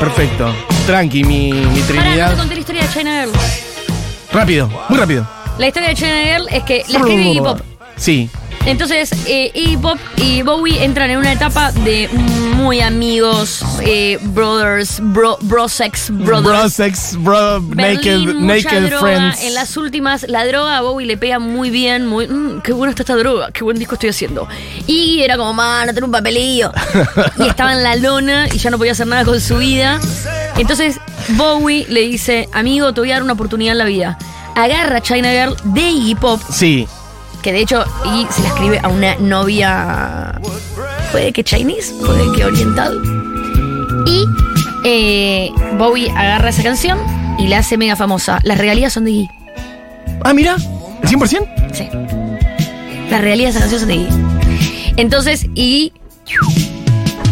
[0.00, 0.52] Perfecto.
[0.86, 2.36] Tranqui, mi, mi Pará, no te trinidad.
[2.36, 3.32] conté la historia de China Girl.
[4.32, 5.26] Rápido, muy rápido.
[5.58, 7.60] La historia de China Girl es que la escribe Iggy Pop.
[7.96, 8.28] Sí.
[8.66, 12.08] Entonces, eh, Iggy Pop y Bowie entran en una etapa de
[12.56, 16.42] muy amigos, eh, brothers, bro, bro sex brothers.
[16.60, 19.00] Bro, sex, bro, naked, Berlín, mucha naked droga.
[19.00, 19.42] friends.
[19.42, 22.26] En las últimas, la droga a Bowie le pega muy bien, muy.
[22.26, 24.48] "Mm, qué buena está esta droga, qué buen disco estoy haciendo.
[24.86, 26.72] Y era como, mano, tener un papelillo.
[27.38, 30.00] y estaba en la lona y ya no podía hacer nada con su vida.
[30.56, 30.98] Entonces,
[31.36, 34.18] Bowie le dice, amigo, te voy a dar una oportunidad en la vida.
[34.54, 36.88] Agarra China Girl de Iggy Pop, Sí.
[37.44, 40.40] Que de hecho Iggy se la escribe a una novia.
[41.12, 42.98] Puede que Chinese, puede que oriental.
[44.06, 44.24] Y
[44.82, 46.98] eh, Bowie agarra esa canción
[47.38, 48.40] y la hace mega famosa.
[48.44, 49.28] Las regalías son de Iggy.
[50.22, 50.56] Ah, mira,
[51.02, 51.72] ¿el 100%?
[51.74, 51.88] Sí.
[53.10, 54.94] Las regalías de esa canción son de Iggy.
[54.96, 55.92] Entonces, Iggy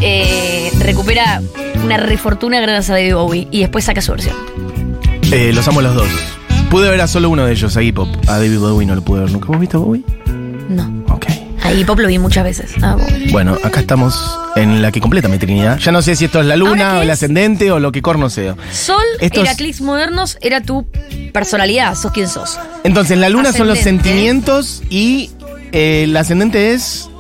[0.03, 1.41] eh, recupera
[1.83, 4.37] una refortuna gracias a David Bowie y después saca su versión.
[5.33, 6.32] Eh, los amo los dos.
[6.73, 8.09] Pude ver a solo uno de ellos, a Hip Hop.
[8.27, 9.47] A David Bowie no lo pude ver nunca.
[9.49, 10.03] ¿Hemos visto a Bowie?
[10.71, 11.05] No.
[11.15, 11.27] Ok.
[11.65, 12.73] Ahí Pop lo vi muchas veces.
[12.83, 13.31] Ah, Bowie.
[13.31, 15.77] Bueno, acá estamos en la que completa mi trinidad.
[15.79, 17.13] Ya no sé si esto es la ¿Ahora luna o el es?
[17.15, 18.57] ascendente o lo que corno sea.
[18.73, 20.87] Sol, Estos- era clics modernos, era tu
[21.35, 22.59] personalidad, sos quien sos.
[22.85, 25.31] Entonces, la luna son los sentimientos y
[25.73, 27.11] eh, el ascendente es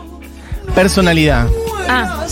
[0.74, 1.46] personalidad.
[1.90, 2.24] Ah,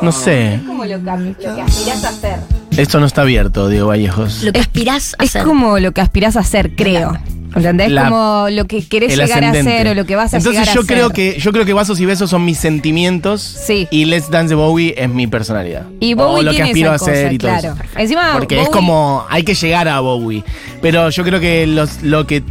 [0.00, 0.58] No sé.
[0.64, 2.38] que, lo que aspirás a hacer.
[2.76, 4.42] Esto no está abierto, Diego Vallejos.
[4.42, 5.44] lo que aspirás a Es ser.
[5.44, 7.16] como lo que aspirás a hacer, creo.
[7.54, 7.90] ¿Entendés?
[7.90, 9.70] La- como lo que querés llegar ascendente.
[9.70, 11.14] a hacer o lo que vas a Entonces llegar yo a creo ser.
[11.14, 13.88] que yo creo que Vasos y Besos son mis sentimientos Sí.
[13.90, 15.86] y Let's Dance de Bowie es mi personalidad.
[16.00, 17.74] Y o Bowie lo que aspiro esa a hacer cosa, y todo claro.
[17.82, 17.98] eso.
[17.98, 20.44] Encima, Porque es como hay que llegar a Bowie,
[20.82, 22.42] pero yo creo que los lo que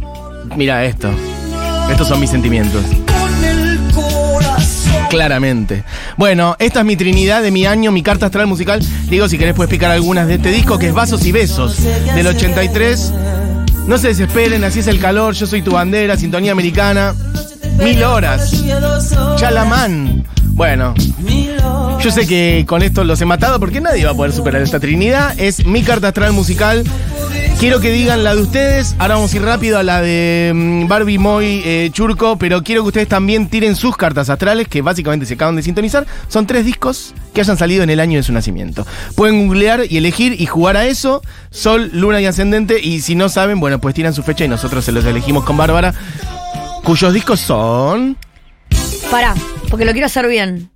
[0.56, 1.08] mira esto.
[1.88, 2.82] Estos son mis sentimientos.
[5.08, 5.84] Claramente.
[6.16, 8.80] Bueno, esta es mi trinidad de mi año, mi carta astral musical.
[9.08, 11.82] Digo, si querés puedes picar algunas de este disco, que es Vasos y Besos,
[12.14, 13.12] del 83.
[13.86, 17.14] No se desesperen, así es el calor, yo soy tu bandera, sintonía americana.
[17.78, 18.52] Mil horas.
[19.36, 20.24] Chalamán.
[20.56, 20.94] Bueno,
[22.00, 24.80] yo sé que con esto los he matado porque nadie va a poder superar esta
[24.80, 25.38] trinidad.
[25.38, 26.82] Es mi carta astral musical.
[27.58, 28.94] Quiero que digan la de ustedes.
[28.98, 32.36] Ahora vamos a ir rápido a la de mm, Barbie Moy eh, Churco.
[32.36, 36.06] Pero quiero que ustedes también tiren sus cartas astrales, que básicamente se acaban de sintonizar.
[36.28, 38.86] Son tres discos que hayan salido en el año de su nacimiento.
[39.14, 41.22] Pueden googlear y elegir y jugar a eso.
[41.50, 42.78] Sol, Luna y Ascendente.
[42.78, 45.56] Y si no saben, bueno, pues tiran su fecha y nosotros se los elegimos con
[45.56, 45.94] Bárbara.
[46.84, 48.18] Cuyos discos son.
[49.10, 49.34] Pará,
[49.70, 50.70] porque lo quiero hacer bien.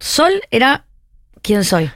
[0.00, 0.86] Sol era
[1.42, 1.90] quien soy.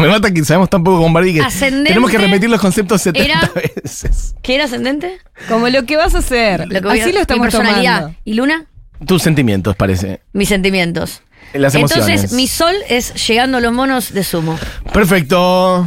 [0.00, 3.02] Me mata que sabemos tan poco con Barbie que Ascendente tenemos que repetir los conceptos
[3.02, 3.50] 70 era-
[3.84, 4.34] veces.
[4.42, 5.18] ¿Qué era ascendente?
[5.48, 6.66] Como lo que vas a hacer.
[6.68, 7.96] Lo que voy a- Así lo mi estamos personalidad.
[8.00, 8.18] tomando.
[8.24, 8.66] ¿Y Luna?
[9.06, 10.20] Tus sentimientos, parece.
[10.32, 11.22] Mis sentimientos.
[11.54, 12.06] Las emociones.
[12.08, 14.58] Entonces, mi sol es llegando a los monos de sumo.
[14.92, 15.86] Perfecto.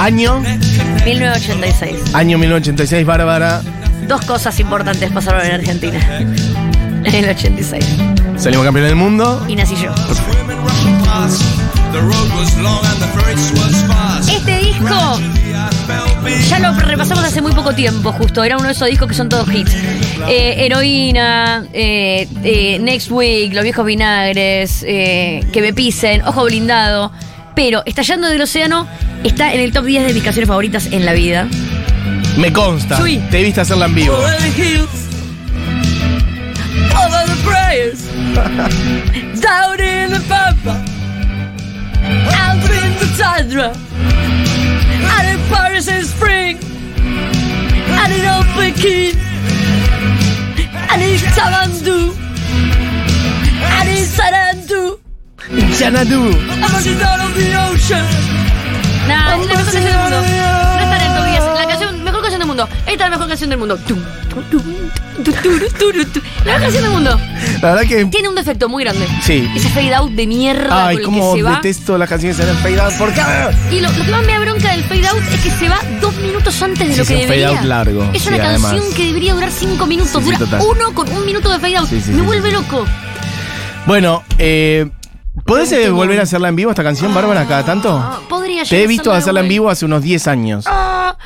[0.00, 0.40] Año,
[1.04, 2.14] 1986.
[2.14, 3.62] año 1986, Bárbara.
[4.08, 6.18] Dos cosas importantes pasaron en Argentina.
[7.04, 7.84] En el 86.
[8.36, 9.44] Salimos campeón del mundo.
[9.48, 9.92] Y nací yo.
[14.28, 15.20] Este disco
[16.48, 18.42] ya lo repasamos hace muy poco tiempo, justo.
[18.42, 19.72] Era uno de esos discos que son todos hits.
[20.28, 27.12] Eh, Heroína, eh, eh, Next Week, Los Viejos Vinagres, eh, Que me pisen, Ojo Blindado.
[27.54, 28.86] Pero Estallando del Océano
[29.22, 31.46] está en el top 10 de mis canciones favoritas en la vida.
[32.36, 32.98] Me consta.
[32.98, 33.18] Chuy.
[33.30, 34.14] Te viste hacerla en vivo.
[36.94, 38.04] Over the prayers,
[39.40, 40.83] down in the pampa, out in the
[43.16, 43.68] tundra,
[45.14, 46.58] and in Paris in spring,
[48.00, 48.24] and in
[48.56, 49.16] Pekin,
[50.90, 51.98] and in Tamandu,
[53.78, 54.82] and in Sarandu,
[55.78, 56.22] Xanadu.
[56.62, 58.04] I'm on the dawn of the ocean.
[59.08, 60.18] Nah, es la mejor canción del mundo.
[60.20, 60.26] No
[60.80, 61.44] está en el top 10.
[61.44, 61.53] La
[62.38, 62.68] canción, del mundo.
[62.80, 63.78] Esta es la mejor canción del mundo.
[66.44, 67.20] La mejor canción del mundo.
[67.62, 68.04] La verdad que.
[68.06, 69.06] Tiene un defecto muy grande.
[69.22, 69.48] Sí.
[69.54, 71.50] Ese fade out de mierda Ay, con el cómo que se va.
[71.56, 72.92] detesto las canciones en el fade out.
[72.94, 73.20] ¿Por qué?
[73.70, 75.78] Y lo, lo que más me da bronca del fade out es que se va
[76.00, 77.48] dos minutos antes de Sí, lo es que un fade debería.
[77.58, 78.94] out largo, Es sí, una canción además.
[78.94, 80.22] que debería durar cinco minutos.
[80.24, 81.90] Sí, Dura uno con un minuto de fade out.
[81.90, 82.84] Me vuelve loco.
[83.86, 84.90] Bueno, eh,
[85.44, 87.90] ¿podés eh, volver a hacerla en vivo esta canción, Bárbara, cada tanto?
[87.92, 90.64] Ah, podría Te he visto hacerla en vivo hace unos 10 años.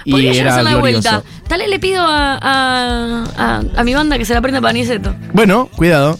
[0.04, 1.10] Y podría a era hacerla de vuelta.
[1.10, 1.46] glorioso.
[1.48, 4.72] Tal vez le pido a, a, a, a mi banda que se la prenda para
[4.72, 5.14] Niceto.
[5.32, 6.18] Bueno, cuidado.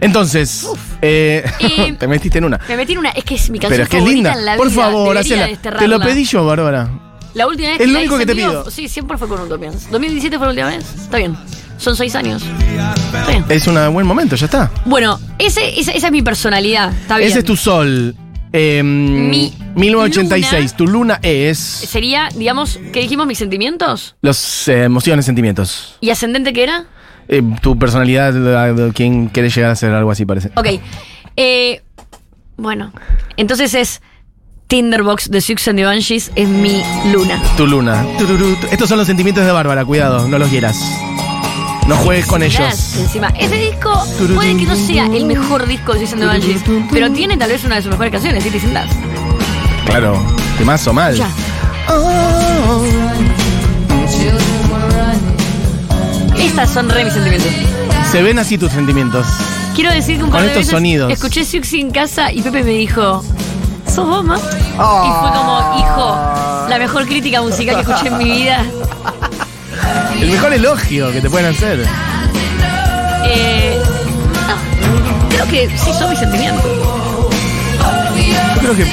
[0.00, 0.68] Entonces,
[1.02, 2.60] eh, Y- te metiste en una.
[2.68, 3.10] Me metí en una.
[3.10, 4.32] Es que es mi canción Pero es que es linda.
[4.34, 4.82] en la Por vida.
[4.82, 5.48] favor, hacela.
[5.56, 6.88] Te lo pedí yo, Bárbara.
[7.34, 8.70] La última vez Es lo la único que te pido.
[8.70, 9.90] Sí, siempre fue con Utopians.
[9.90, 10.84] 2017 fue la última vez.
[11.02, 11.36] Está bien.
[11.78, 12.42] Son seis años.
[12.42, 13.44] Está bien.
[13.48, 14.70] Es un buen momento, ya está.
[14.86, 16.92] Bueno, ese, esa, esa es mi personalidad.
[16.92, 17.28] Está bien.
[17.30, 18.14] Ese es tu sol.
[18.58, 20.52] Eh, Mi 1986.
[20.72, 21.58] luna- Tu luna es.
[21.58, 23.26] Sería, digamos, ¿qué dijimos?
[23.26, 24.16] Mis sentimientos.
[24.22, 25.96] Los eh, emociones, sentimientos.
[26.00, 26.86] ¿Y ascendente qué era?
[27.28, 30.50] Eh, tu personalidad, la- quién querés llegar a ser, algo así parece.
[30.54, 30.66] Ok.
[31.36, 31.82] Eh,
[32.56, 32.92] bueno,
[33.36, 34.00] entonces es
[34.68, 37.40] Tinderbox de Six and the Banshees es mi luna.
[37.58, 38.06] Tu luna.
[38.70, 40.76] Estos son los sentimientos de Bárbara, cuidado, no los quieras.
[41.88, 42.96] No juegues con ellos.
[42.96, 47.36] Encima, ese disco puede que no sea el mejor disco de the Banshees, pero tiene
[47.36, 48.50] tal vez una de sus mejores canciones, ¿sí?
[48.58, 48.86] Sin That.
[49.86, 50.20] Claro,
[50.58, 51.14] que más o mal.
[51.14, 51.28] Ya.
[56.38, 57.50] Estas son re mis sentimientos.
[58.10, 59.26] Se ven así tus sentimientos.
[59.74, 61.12] Quiero decir que un Con par de estos veces sonidos.
[61.12, 63.22] escuché Siuxi en casa y Pepe me dijo,
[63.86, 64.36] ¿sos vos, ma?
[64.38, 68.64] Y fue como, hijo, la mejor crítica musical que escuché en mi vida.
[70.20, 71.84] El mejor elogio que te pueden hacer.
[73.24, 73.78] Eh,
[75.30, 76.64] creo que sí son mis sentimientos.
[78.56, 78.84] Yo creo que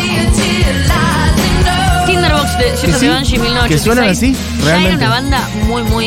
[2.06, 3.08] Tinderbox de System sí?
[3.08, 3.67] Down, 1986.
[3.69, 4.34] ¿Que suenan así?
[4.60, 4.89] Ya Realmente.
[4.89, 6.06] era una banda muy, muy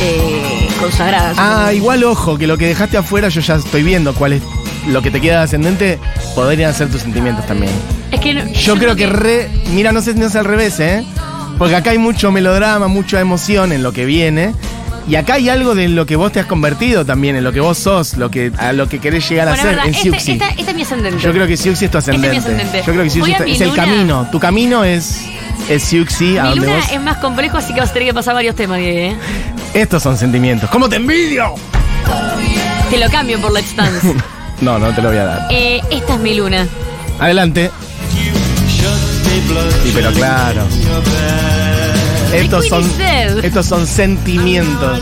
[0.00, 1.32] eh, consagrada.
[1.36, 4.42] Ah, igual ojo, que lo que dejaste afuera yo ya estoy viendo cuál es
[4.86, 5.98] lo que te queda de ascendente,
[6.34, 7.72] podrían ser tus sentimientos también.
[8.12, 9.50] Es que no- Yo creo que re.
[9.72, 11.04] Mira, no sé si no es al revés, ¿eh?
[11.58, 14.54] Porque acá hay mucho melodrama, mucha emoción en lo que viene.
[15.06, 17.60] Y acá hay algo de lo que vos te has convertido también, en lo que
[17.60, 20.02] vos sos, lo que, a lo que querés llegar Bueno, a ser verdad, en este,
[20.10, 20.32] Siuxi.
[20.32, 21.22] esta, esta es mi ascendente.
[21.22, 22.36] Yo creo que Siuxi es tu ascendente.
[22.38, 22.86] Este es mi ascendente.
[22.86, 24.28] Yo creo que Siuxi a es, el camino.
[24.32, 25.20] Tu camino es,
[25.68, 26.92] es Siuxi, a Mi donde luna vos.
[26.92, 28.98] es más complejo, así que vas a tener que pasar varios temas, Diego.
[28.98, 29.16] ¿eh?
[29.74, 30.70] Estos son sentimientos.
[30.70, 31.54] ¿Cómo te envidio?
[32.90, 34.14] Te lo cambio por Let's Dance.
[34.62, 35.48] No, no te lo voy a dar.
[35.50, 36.66] Eh, esta es mi luna.
[37.20, 37.70] Adelante.
[39.82, 40.62] Sí, pero claro.
[42.32, 42.84] Estos son,
[43.42, 45.00] estos son sentimientos.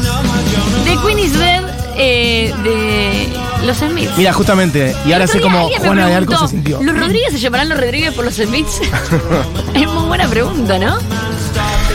[0.84, 1.64] The Queen is Dead
[1.96, 4.16] eh, de los Smiths.
[4.16, 6.82] Mira, justamente, y ahora sé cómo Juana de Arco se sintió.
[6.82, 8.80] ¿Los Rodríguez se llamarán los Rodríguez por los Smiths?
[9.74, 10.98] es muy buena pregunta, ¿no?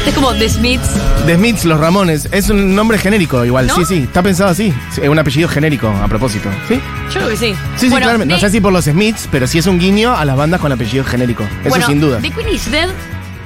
[0.07, 0.89] Es como The Smiths.
[1.25, 3.75] The Smiths, los Ramones, es un nombre genérico igual, ¿No?
[3.75, 4.73] sí, sí, está pensado así.
[4.89, 6.49] Sí, Es un apellido genérico, a propósito.
[6.69, 6.79] ¿Sí?
[7.09, 7.53] Yo creo que sí.
[7.75, 8.33] Sí, sí, Bueno, claramente.
[8.33, 10.71] No sé si por los Smiths, pero sí es un guiño a las bandas con
[10.71, 11.43] apellido genérico.
[11.43, 12.19] Eso bueno, sin duda.
[12.21, 12.89] The Queen is Dead,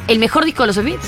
[0.08, 1.08] el mejor disco de los Smiths.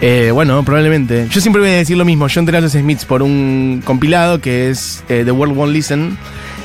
[0.00, 1.28] Eh, bueno, probablemente.
[1.30, 2.26] Yo siempre voy a decir lo mismo.
[2.26, 6.18] Yo entré a los Smiths por un compilado que es eh, The World Won't Listen.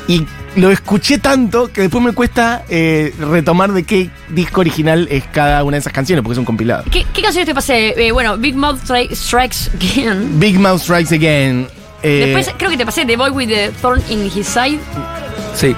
[0.08, 5.24] Y lo escuché tanto que después me cuesta eh, retomar de qué disco original es
[5.26, 6.84] cada una de esas canciones, porque es un compilado.
[6.92, 7.94] ¿Qué, qué canciones te pasé?
[8.08, 10.40] Eh, bueno, Big Mouth Stri- Strikes Again.
[10.40, 11.68] Big Mouth Strikes Again.
[12.04, 14.80] eh, Después creo que te pasé The Boy with the Thorn in His Side.
[15.56, 15.76] Sí.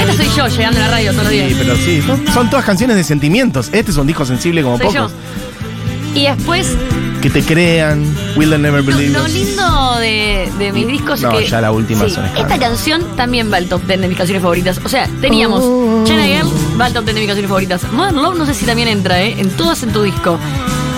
[0.00, 1.48] Esta soy yo llegando a la radio todos los días.
[1.50, 3.70] sí, pero sí, son, son todas canciones de sentimientos.
[3.72, 5.12] Este es un disco sensible como soy pocos.
[5.12, 6.20] yo.
[6.20, 6.76] Y después,
[7.22, 8.04] Que te crean,
[8.36, 11.50] Will They Never lo, Believe lo lindo de, de mis discos No, es que.
[11.50, 14.42] ya la última sí, son Esta canción también va al top 10 de mis canciones
[14.42, 14.80] favoritas.
[14.84, 16.04] O sea, teníamos Oh.
[16.04, 16.48] China Girl,
[16.80, 17.82] va al top 10 de mis canciones favoritas.
[17.92, 19.34] Modern Love, no sé si también entra, ¿eh?
[19.38, 20.38] En todas en tu disco.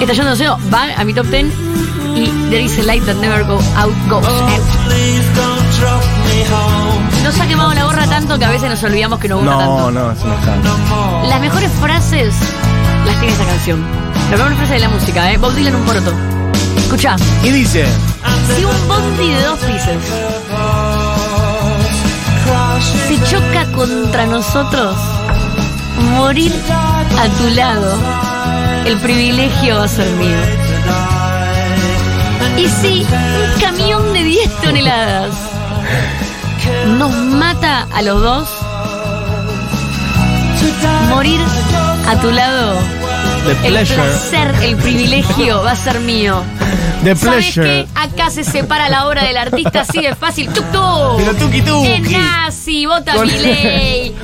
[0.00, 1.46] Esta yo no sé, va a mi top 10.
[2.16, 4.62] Y There is a light that never go out, goes out.
[7.24, 9.60] Nos ha quemado la gorra tanto que a veces nos olvidamos que nos gusta No,
[9.76, 9.90] tanto.
[9.92, 11.28] no, es un escándalo.
[11.28, 12.34] Las mejores frases
[13.06, 13.84] las tiene esta canción.
[14.30, 15.38] Las mejores frases de la música, ¿eh?
[15.38, 16.12] Bob Dylan un poroto.
[16.76, 17.86] Escucha, Y dice,
[18.56, 19.94] si un bondi de dos pisos
[23.08, 24.96] se choca contra nosotros,
[26.16, 26.52] morir
[27.18, 27.98] a tu lado,
[28.84, 30.38] el privilegio va a ser mío.
[32.58, 35.30] Y si un camión de 10 toneladas
[36.98, 38.48] nos mata a los dos,
[41.08, 41.40] morir
[42.08, 42.78] a tu lado,
[43.48, 43.96] The el Pleasure.
[43.96, 46.44] placer, el privilegio va a ser mío.
[47.04, 47.66] The ¿Sabes Pleasure.
[47.84, 47.88] qué?
[47.94, 50.48] Acá se separa la obra del artista así de fácil.
[50.52, 51.16] ¡Tuc, tuc!
[51.18, 51.86] Pero tuki tuki.
[51.92, 54.16] Es nazi, vota Con- mi ley.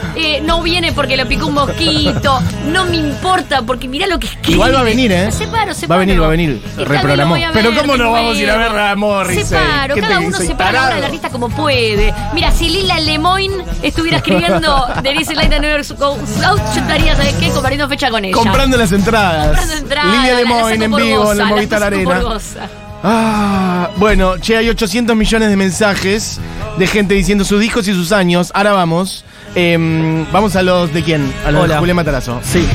[0.43, 2.41] no viene porque lo picó un mosquito.
[2.67, 4.55] No me importa porque mirá lo que escribe.
[4.55, 5.31] Igual va a venir, ¿eh?
[5.31, 5.89] Separo, separo.
[5.91, 6.51] Va a venir, va a venir.
[6.51, 7.23] Y tal vez Reprogramó.
[7.37, 8.75] lo voy a Pero ver ¿cómo de no vamos a ir a nuevo.
[8.75, 9.45] ver a Morrissey?
[9.45, 12.13] Separo, ¿Qué cada uno separa la obra del artista como puede.
[12.35, 17.15] Mira, si Lila Lemoyne estuviera escribiendo There is light that never goes out, yo estaría,
[17.17, 17.51] ¿sabes qué?
[17.51, 18.35] Compartiendo fecha con ella.
[18.37, 19.47] Comprando las entradas.
[19.47, 22.03] Comprando entradas, Lidia la- la Lemoyne saco en por vivo goza, en la Movistar saco
[22.03, 22.29] por Arena.
[22.35, 22.61] goza.
[23.07, 26.41] Ah, bueno, che, hay 800 millones de mensajes
[26.79, 28.51] de gente diciendo sus discos y sus años.
[28.55, 29.27] Ahora vamos.
[29.55, 31.31] Em, vamos a los de quién?
[31.47, 31.77] A los de.
[31.77, 32.41] Julián Matarazo.
[32.43, 32.67] Sí.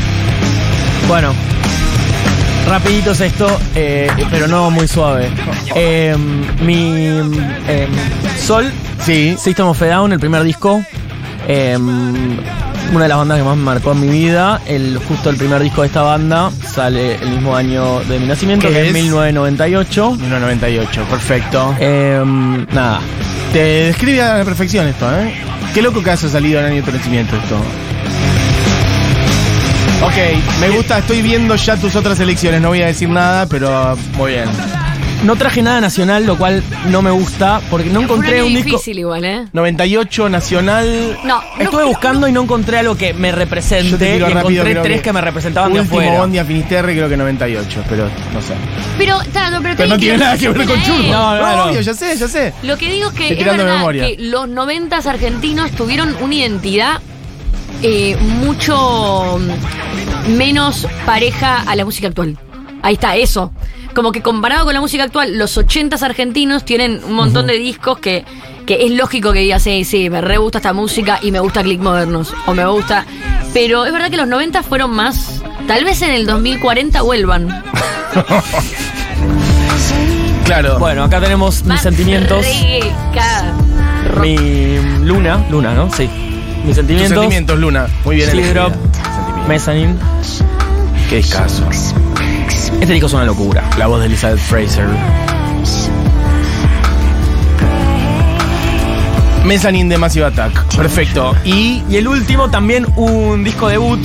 [1.08, 1.34] Bueno.
[2.68, 5.32] Rapiditos esto, eh, pero no muy suave.
[5.74, 6.16] Eh,
[6.62, 6.94] mi
[7.68, 7.88] eh,
[8.40, 8.72] Sol,
[9.04, 9.36] Sí.
[9.40, 10.84] System of a Down, el primer disco.
[12.92, 14.62] Una de las bandas que más me marcó en mi vida.
[14.66, 18.68] El, justo el primer disco de esta banda sale el mismo año de mi nacimiento,
[18.68, 18.94] ¿Qué que es es?
[18.94, 20.18] 1998.
[20.20, 21.76] 1.98, perfecto.
[21.80, 22.22] Eh,
[22.72, 23.00] nada.
[23.54, 25.34] Te describe a la perfección esto, ¿eh?
[25.74, 27.58] Qué loco que haya salido en el año de nacimiento esto.
[30.02, 30.16] Ok,
[30.62, 34.32] me gusta, estoy viendo ya tus otras elecciones, no voy a decir nada, pero muy
[34.32, 34.48] bien.
[35.24, 38.72] No traje nada nacional, lo cual no me gusta, porque no encontré un disco.
[38.72, 39.46] difícil igual, ¿eh?
[39.52, 41.18] 98 Nacional.
[41.26, 44.14] No, Estuve no, buscando y no encontré algo que me Yo te represente.
[44.14, 46.20] tiro Y rápido, encontré creo tres que, me representaban de Último afuera.
[46.22, 48.54] Bondi a Finisterre, creo que 98, pero no sé.
[48.98, 50.82] Pero, claro, pero, te Pero no tiene nada que ver con.
[50.84, 51.04] Churro.
[51.04, 51.64] No, no, no.
[51.66, 52.54] obvio, ya sé, ya sé.
[52.64, 54.08] Lo que digo es que Estoy es tirando verdad memoria.
[54.08, 57.02] que los noventas argentinos tuvieron una identidad
[57.84, 62.38] eh, mucho mm, menos pareja a la música actual.
[62.82, 63.52] Ahí está, eso.
[63.94, 68.00] Como que comparado con la música actual, los ochentas argentinos tienen un montón de discos
[68.00, 68.24] que,
[68.66, 71.64] que es lógico que digas, sí, sí, me re gusta esta música y me gusta
[71.64, 73.06] Click Modernos, o me gusta.
[73.54, 75.42] Pero es verdad que los 90 fueron más.
[75.68, 77.50] Tal vez en el 2040 vuelvan.
[80.46, 80.80] Claro.
[80.80, 82.44] Bueno, acá tenemos mis Más sentimientos.
[82.44, 84.20] rock.
[84.22, 85.92] Mi Luna, Luna, ¿no?
[85.94, 86.10] Sí.
[86.66, 87.18] Mis Tus sentimientos.
[87.20, 87.88] sentimientos, Luna.
[88.04, 88.76] Muy bien Sleep elegida.
[89.48, 89.96] Mezzanine.
[91.10, 91.64] Qué discazo.
[92.82, 93.70] Este disco es una locura.
[93.78, 94.88] La voz de Elizabeth Fraser.
[99.46, 100.76] Mezzanine de Massive Attack.
[100.76, 101.36] Perfecto.
[101.44, 104.00] Y Y el último también un disco debut.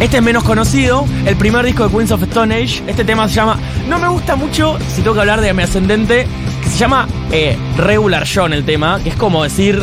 [0.00, 2.82] Este es menos conocido, el primer disco de Queens of Stone Age.
[2.86, 3.58] Este tema se llama.
[3.88, 6.26] No me gusta mucho si tengo que hablar de mi ascendente,
[6.62, 9.82] que se llama eh, Regular John el tema, que es como decir.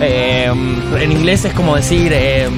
[0.00, 0.52] eh,
[1.00, 2.12] en inglés es como decir.
[2.14, 2.48] eh,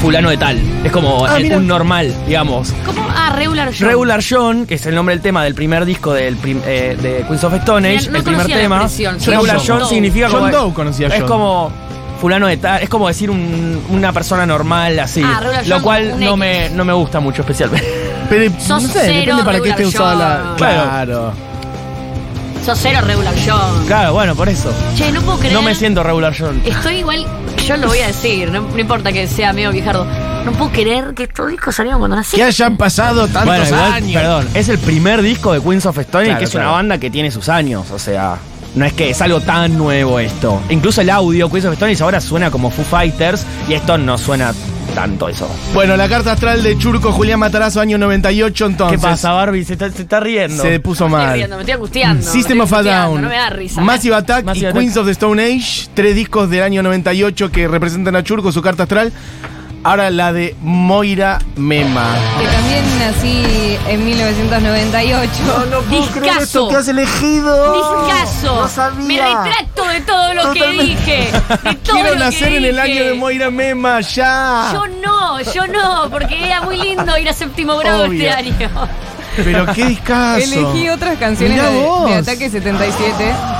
[0.00, 0.60] fulano de tal.
[0.84, 1.56] Es como Ah, eh, mira.
[1.56, 2.72] un normal, digamos.
[2.86, 3.06] ¿Cómo?
[3.14, 3.88] Ah, regular John.
[3.88, 7.24] Regular John, que es el nombre del tema del primer disco del prim- eh, de
[7.26, 8.76] Queens of Stone Age, Mira, no el primer tema.
[8.76, 9.18] expresión.
[9.26, 9.58] Regular.
[9.66, 9.88] John Doe.
[9.88, 10.52] significa John como.
[10.52, 11.28] Doe conocía a Es John.
[11.28, 11.72] como
[12.20, 15.22] fulano de tal, es como decir un- una persona normal así.
[15.24, 17.86] Ah, regular lo John, cual un no me, no me gusta mucho especialmente.
[18.28, 20.44] Pero, Sos no sé, cero depende para qué esté usada la.
[20.48, 20.56] John.
[20.56, 21.32] Claro.
[22.64, 23.86] Sos cero regular John.
[23.86, 24.70] claro, bueno, por eso.
[24.96, 25.54] Che, no puedo creer.
[25.54, 26.60] No me siento regular John.
[26.66, 27.24] Estoy igual,
[27.68, 30.06] yo lo voy a decir, no, no importa que sea medio viejardo.
[30.46, 32.36] No puedo creer que estos discos salieron cuando nací.
[32.36, 34.22] Que hayan pasado tantos Bueno, igual, años.
[34.22, 36.68] perdón, es el primer disco de Queens of Stone Claro, que es claro.
[36.68, 38.38] una banda que tiene sus años, o sea,
[38.74, 40.60] no es que es algo tan nuevo esto.
[40.70, 44.18] Incluso el audio Queens of Stone Age ahora suena como Foo Fighters y esto no
[44.18, 44.52] suena
[44.94, 45.48] tanto eso.
[45.74, 48.98] Bueno, la carta astral de Churco Julián Matarazo, año 98, entonces.
[48.98, 49.64] ¿Qué pasa, Barbie?
[49.64, 50.62] Se está, se está riendo.
[50.62, 51.34] Se puso Me estoy mal.
[51.36, 52.26] riendo, me estoy angustiando.
[52.30, 53.80] System of a Down, No me da risa.
[53.80, 54.80] Massive Attack Massive y Attack.
[54.80, 58.62] Queens of the Stone Age, tres discos del año 98 que representan a Churco, su
[58.62, 59.12] carta astral.
[59.84, 62.04] Ahora la de Moira Mema.
[62.38, 65.30] Que también nací en 1998.
[65.88, 66.70] Discaso.
[66.76, 68.04] has elegido.
[68.06, 68.68] Discaso.
[68.98, 71.30] Me retracto de todo lo que dije.
[71.62, 74.70] De todo Quiero lo que nacer en el año de Moira Mema, ya.
[74.72, 78.28] Yo no, yo no, porque era muy lindo ir a séptimo grado Obvio.
[78.28, 78.70] este año.
[79.44, 80.38] Pero qué discazo.
[80.42, 83.14] Elegí otras canciones de, Ataque 77.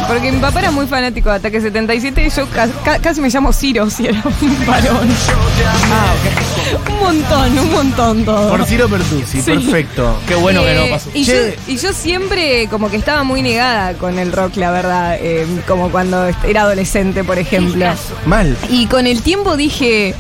[0.07, 3.29] Porque mi papá era muy fanático de Ataque 77 y yo ca- ca- casi me
[3.29, 5.09] llamo Ciro si era un varón.
[6.89, 8.49] Un montón, un montón todo.
[8.51, 9.51] Por Ciro Pertusi, Sí.
[9.51, 10.19] perfecto.
[10.27, 11.11] Qué bueno que Eh, no pasó.
[11.15, 11.35] Y yo,
[11.67, 15.17] y yo siempre como que estaba muy negada con el rock, la verdad.
[15.21, 17.87] eh, como cuando era adolescente, por ejemplo.
[18.27, 18.57] Mal.
[18.69, 20.15] Y con el tiempo dije,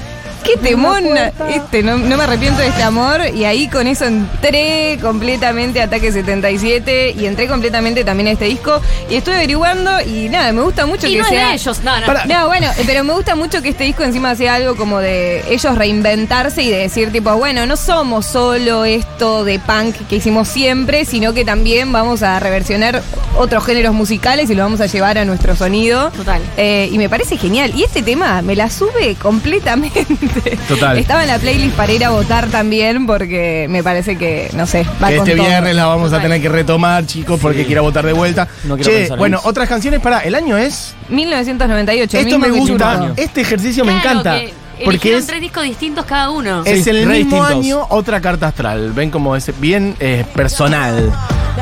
[0.49, 1.05] qué temón,
[1.53, 3.21] este, no, no me arrepiento de este amor.
[3.35, 8.47] Y ahí con eso entré completamente a Ataque 77 y entré completamente también a este
[8.47, 8.81] disco.
[9.11, 11.49] Y estuve averiguando y nada, me gusta mucho Y que no es sea...
[11.49, 12.07] de ellos, no, no.
[12.07, 14.99] Para- No, bueno, eh, pero me gusta mucho que este disco encima sea algo como
[14.99, 20.17] de ellos reinventarse y de decir tipo, bueno, no somos solo esto de punk que
[20.17, 23.03] hicimos siempre, sino que también vamos a reversionar
[23.37, 26.11] otros géneros musicales y lo vamos a llevar a nuestro sonido.
[26.11, 26.41] Total.
[26.57, 27.73] Eh, y me parece genial.
[27.77, 30.07] Y este tema me la sube completamente.
[30.69, 30.99] Total.
[30.99, 34.85] Estaba en la playlist para ir a votar también porque me parece que, no sé,
[35.03, 35.47] va con Este todo.
[35.47, 38.49] viernes la vamos a tener que retomar, chicos, porque quiero votar de vuelta.
[38.65, 39.49] No quiero che, pensar bueno, eso.
[39.49, 40.95] otras canciones para el año es.
[41.09, 42.19] 1998.
[42.19, 44.41] el Esto me gusta, este ejercicio me encanta.
[44.41, 46.63] que Porque es, tres discos distintos cada uno.
[46.65, 47.51] es Sí, el mismo distintos.
[47.51, 48.93] año otra carta astral.
[48.93, 51.13] Ven como es bien eh, personal.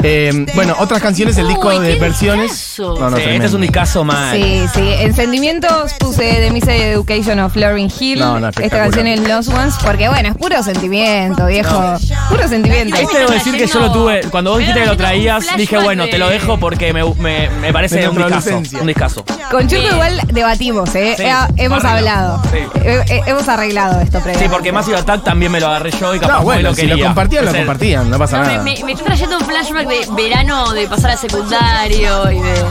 [0.02, 2.50] Eh, bueno, otras canciones, el disco Uy, de qué versiones.
[2.52, 2.94] discazo.
[3.00, 4.36] No, no, Sí, este es un discazo mal.
[4.36, 4.80] Sí, sí.
[5.00, 8.18] En sentimientos puse The Missile Education of Lauryn Hill.
[8.20, 8.84] No, no, Esta espectacular.
[8.90, 11.94] canción es Lost Ones, porque bueno, es puro sentimiento, viejo.
[12.28, 12.96] Puro sentimiento.
[12.96, 16.04] Este debo decir que yo lo tuve, cuando vos dijiste que lo traías, dije, bueno,
[16.04, 18.48] de- te lo dejo porque me, me, me parece De un nuestra discazo.
[18.50, 18.80] adolescencia.
[18.80, 19.24] Un discazo.
[19.50, 19.94] Con Churco Bien.
[19.94, 21.14] igual debatimos, ¿eh?
[21.16, 22.34] Sí, Eh, hemos arreglado.
[22.36, 22.42] hablado.
[22.52, 22.58] Sí.
[22.84, 24.54] Eh, eh, hemos arreglado esto Sí, previamente.
[24.54, 26.80] porque Massive Attack también me lo agarré yo y capaz No, no bueno, lo si
[26.82, 26.96] quería.
[26.96, 28.62] lo compartían, lo Es el- compartían, no pasa No, me, nada.
[28.64, 32.64] me, me está trayendo un flashback de verano, de pasar al secundario y de.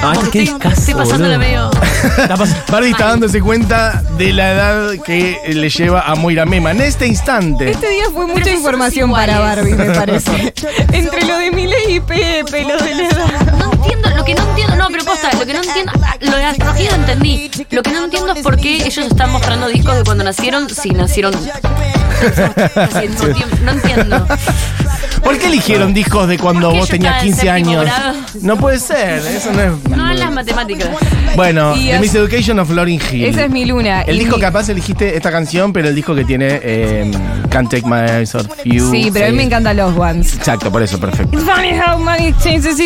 [0.00, 1.70] Como qué discazo, Estoy pasándola boludo.
[1.70, 1.70] medio.
[2.70, 6.70] Barbie está dándose cuenta de la edad que le lleva a Moira Mema.
[6.70, 7.70] En este instante.
[7.72, 9.40] Este día fue mucha información para.
[9.40, 10.54] Barbie, me parece.
[10.92, 13.70] Entre lo de Miley y Pepe, lo de la edad.
[13.82, 16.90] Entiendo, lo que no entiendo, no, pero posta, lo que no entiendo, lo de astrología
[16.90, 17.50] lo entendí.
[17.70, 20.90] Lo que no entiendo es por qué ellos están mostrando discos de cuando nacieron si
[20.90, 21.34] nacieron.
[23.64, 24.26] No entiendo.
[25.24, 27.84] ¿Por qué eligieron discos de cuando ¿Por qué vos tenías estaba en 15 séptimo años?
[27.84, 28.14] grado?
[28.42, 29.88] No puede ser, eso no es.
[29.96, 30.88] No en las matemáticas.
[31.36, 33.24] Bueno, The Miss Education of Lauryn Hill.
[33.26, 34.02] Esa es mi luna.
[34.02, 37.10] El Y disco mi- capaz elegiste esta canción, pero el disco que tiene eh,
[37.50, 38.90] Can't Take My Eyes Off You.
[38.90, 40.34] Sí, pero a mí me encantan los ones.
[40.34, 41.36] Exacto, por eso, perfecto.
[41.38, 42.78] It's funny how money changes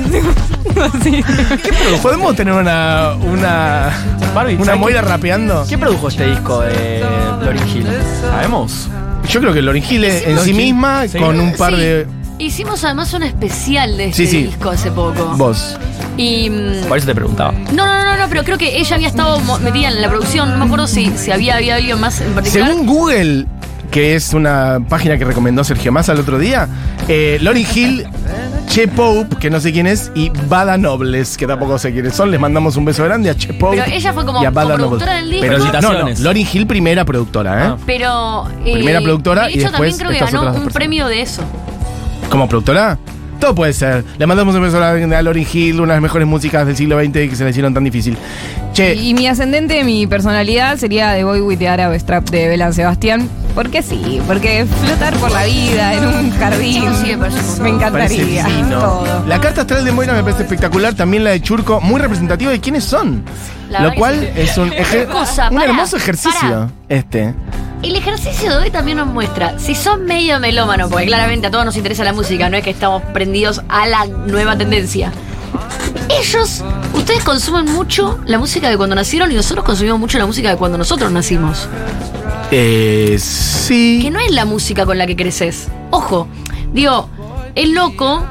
[2.02, 3.14] ¿Podemos tener una.
[3.22, 3.90] una.
[4.34, 5.64] Barbie, una ¿sabes Moira qué- rapeando?
[5.66, 7.00] ¿Quién produjo este disco de
[7.42, 7.86] Lauryn Hill?
[8.20, 8.88] ¿Sabemos?
[9.28, 11.18] Yo creo que Lauryn Hill es en sí misma, Sí.
[11.18, 11.80] con un par Sí.
[11.80, 12.06] de.
[12.38, 14.42] Hicimos además un especial de este Sí, sí.
[14.44, 15.34] disco hace poco.
[15.36, 15.76] Vos.
[16.16, 16.48] Y.
[16.48, 17.52] mm, Por eso te preguntaba.
[17.72, 20.50] No, no, no, no, pero creo que ella había estado metida en la producción.
[20.50, 22.68] No me acuerdo si, si había, había alguien más en particular.
[22.68, 23.46] Según Google,
[23.90, 26.68] que es una página que recomendó Sergio Massa el otro día,
[27.08, 28.06] eh, Lauryn Hill
[28.70, 32.30] Che Pope, que no sé quién es, y Bada Nobles, que tampoco sé quiénes son.
[32.30, 33.78] Les mandamos un beso grande a Che Pope.
[33.84, 35.40] Pero ella fue como y a Bada coproductora Nobles.
[35.40, 35.70] del disco.
[35.72, 36.14] Pero no, no.
[36.20, 37.68] Lauryn Hill, primera productora, ¿eh?
[37.70, 37.76] Ah.
[37.84, 38.48] Pero.
[38.64, 40.72] eh, Primera productora de y hecho, después también creo que ganó un personas.
[40.72, 41.42] premio de eso.
[42.30, 42.96] Como productora.
[43.40, 44.04] Todo puede ser.
[44.18, 46.76] Le mandamos un beso a, la- a Lauryn Hill, una de las mejores músicas del
[46.76, 48.16] siglo XX que se le hicieron tan difícil.
[48.74, 52.72] Che, Y mi ascendente, mi personalidad sería The Boy with the Arab Strap de Belán
[52.74, 53.28] Sebastián.
[53.54, 56.84] Porque sí, porque flotar por la vida en un jardín.
[57.02, 57.16] Sí,
[57.60, 58.44] me encantaría.
[58.44, 58.78] divino.
[58.78, 59.24] Todo.
[59.26, 60.94] La carta astral de Moira me parece espectacular.
[60.94, 63.24] También la de Churco, muy representativa de quiénes son.
[63.68, 64.40] La Lo cual sí.
[64.40, 66.70] es un, ejer- Cosa, un hermoso ejercicio.
[66.88, 67.34] Este.
[67.82, 71.64] El ejercicio de hoy también nos muestra, si sos medio melómano, porque claramente a todos
[71.64, 75.12] nos interesa la música, no es que estamos prendidos a la nueva tendencia.
[76.08, 76.62] Ellos,
[76.94, 80.56] ustedes consumen mucho la música de cuando nacieron y nosotros consumimos mucho la música de
[80.56, 81.68] cuando nosotros nacimos.
[82.50, 84.00] Eh, sí.
[84.02, 85.68] Que no es la música con la que creces.
[85.90, 86.26] Ojo,
[86.72, 87.08] digo,
[87.54, 88.24] es loco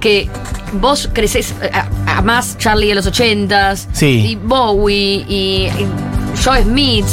[0.00, 0.28] que
[0.80, 4.26] vos creces, eh, a, a más Charlie de los ochentas, Sí.
[4.30, 5.86] y Bowie, y, y
[6.44, 7.06] Joe Smith,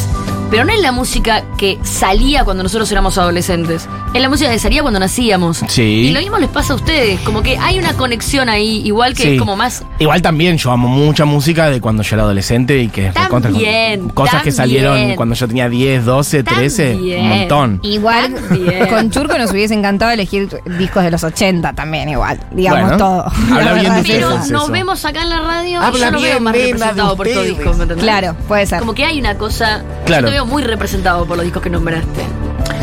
[0.50, 3.88] pero no es la música que salía cuando nosotros éramos adolescentes.
[4.12, 5.62] Es la música que salía cuando nacíamos.
[5.68, 5.82] Sí.
[5.84, 9.22] Y lo mismo les pasa a ustedes, como que hay una conexión ahí, igual que
[9.22, 9.30] Sí.
[9.34, 9.84] es como más...
[10.00, 14.10] Igual también yo amo mucha música de cuando yo era adolescente y que recontra- También,
[14.10, 17.22] cosas que salieron cuando yo tenía 10, 12, 13, También.
[17.22, 17.80] un montón.
[17.84, 18.88] Igual También.
[18.88, 20.50] con Churco nos hubiese encantado elegir
[20.80, 22.40] discos de los 80 también, igual.
[22.52, 23.24] Digamos Bueno, todo.
[23.54, 26.20] habla La bien de Pero nos vemos acá en la radio y Habla yo no
[26.22, 28.04] veo más representado por estos discos, ¿me entendés?
[28.04, 28.80] Claro, puede ser.
[28.80, 29.84] Como que hay una cosa.
[30.08, 30.22] Claro.
[30.24, 32.24] Yo te veo muy representado por los discos que nombraste.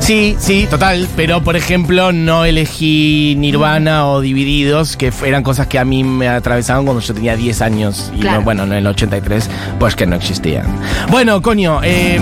[0.01, 1.09] Sí, sí, total.
[1.16, 6.28] Pero por ejemplo, no elegí Nirvana o Divididos, que eran cosas que a mí me
[6.28, 8.12] atravesaban cuando yo tenía 10 años.
[8.14, 8.39] Y Claro.
[8.39, 10.66] no, bueno, en el 83, pues que no existían.
[11.11, 12.20] Bueno, coño, eh,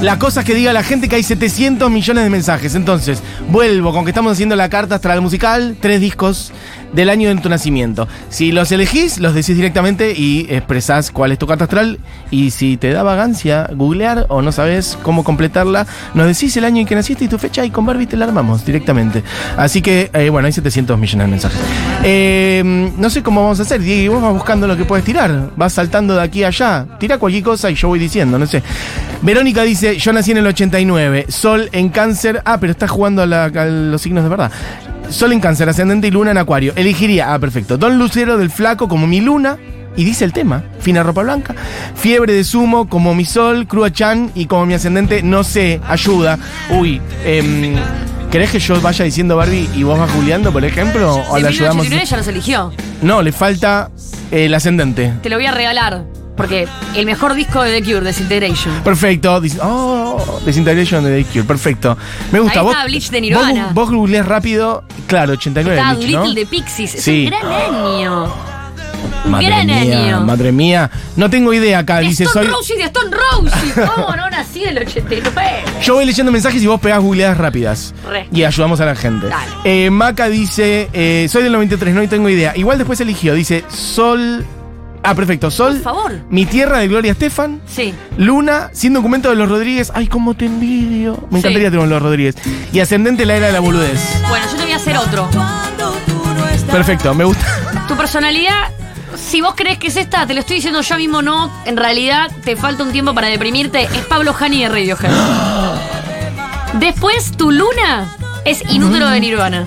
[0.00, 2.74] la cosa es que diga la gente que hay 700 millones de mensajes.
[2.74, 6.52] Entonces, vuelvo con que estamos haciendo la carta astral musical, tres discos
[6.92, 8.08] del año de tu nacimiento.
[8.28, 11.98] Si los elegís, los decís directamente y expresás cuál es tu carta astral.
[12.30, 16.80] Y si te da vagancia googlear o no sabes cómo completarla, nos decís el año
[16.80, 19.22] en que naciste y tu fecha y con Barbie te la armamos directamente.
[19.56, 21.60] Así que, eh, bueno, hay 700 millones de mensajes.
[22.04, 25.50] Eh, no sé cómo vamos a hacer, Diego, vos vas buscando lo que puedes tirar.
[25.56, 26.86] Vas saltando de aquí a allá.
[26.98, 28.62] Tira cualquier cosa y yo voy diciendo, no sé.
[29.22, 32.42] Verónica dice, yo nací en el 89, Sol en cáncer.
[32.44, 34.50] Ah, pero está jugando a, a los signos de verdad.
[35.12, 36.72] Sol en cáncer, ascendente y luna en acuario.
[36.74, 39.58] Elegiría, ah, perfecto, Don Lucero del Flaco como mi luna.
[39.94, 41.54] Y dice el tema, fina ropa blanca.
[41.94, 46.38] Fiebre de sumo como mi sol, Crua Chan y como mi ascendente, no sé, ayuda.
[46.70, 47.74] Uy, em,
[48.30, 51.22] ¿querés que yo vaya diciendo Barbie y vos vas juliando, por ejemplo?
[51.28, 51.84] ¿O De le ayudamos?
[51.84, 52.72] 1989 ya los eligió.
[53.02, 53.90] No, le falta
[54.30, 55.12] eh, el ascendente.
[55.22, 56.04] Te lo voy a regalar.
[56.36, 58.82] Porque el mejor disco de The Cure, Disintegration.
[58.82, 59.40] Perfecto.
[59.40, 61.44] Dis- Oh, Disintegration de The Cure.
[61.44, 61.96] Perfecto.
[62.32, 62.60] Me gusta.
[62.60, 63.64] Ahí vos, está Bleach de Nirvana.
[63.66, 64.82] Vos, vos googleás rápido.
[65.06, 66.24] Claro, 89 Está Bleach, ¿no?
[66.24, 66.94] Little de Pixies.
[66.94, 67.24] Es Sí.
[67.24, 67.52] un gran
[67.84, 68.34] año.
[69.24, 70.20] Un Madre gran mía, año.
[70.22, 70.90] madre mía.
[71.16, 71.98] No tengo idea acá.
[71.98, 72.54] De Dice, Stone soy.
[72.54, 73.72] Roses, de Stone Roses.
[73.94, 75.64] ¿Cómo no nací del 89?
[75.84, 77.94] Yo voy leyendo mensajes y vos pegás googleadas rápidas.
[78.08, 78.26] Re.
[78.32, 79.28] Y ayudamos a la gente.
[79.28, 79.52] Dale.
[79.64, 82.52] Eh, Maca dice, eh, soy del 93, no tengo idea.
[82.56, 84.44] Igual después eligió, dice, Sol...
[85.04, 85.50] Ah, perfecto.
[85.50, 86.12] Sol, Por favor.
[86.30, 87.60] mi tierra de Gloria Estefan.
[87.66, 87.92] Sí.
[88.16, 89.90] Luna, sin documento de los Rodríguez.
[89.94, 91.14] Ay, cómo te envidio.
[91.30, 91.46] Me Sí.
[91.46, 92.36] encantaría tener los Rodríguez.
[92.72, 94.00] Y ascendente la era de la boludez.
[94.28, 95.28] Bueno, yo te voy a hacer otro.
[96.70, 97.44] Perfecto, me gusta.
[97.88, 98.68] Tu personalidad,
[99.16, 101.50] si vos crees que es esta, te lo estoy diciendo yo mismo, no.
[101.66, 103.82] En realidad, te falta un tiempo para deprimirte.
[103.82, 105.10] Es Pablo Hani de Radiohead.
[106.78, 109.66] Después, tu luna es Inútero de Nirvana.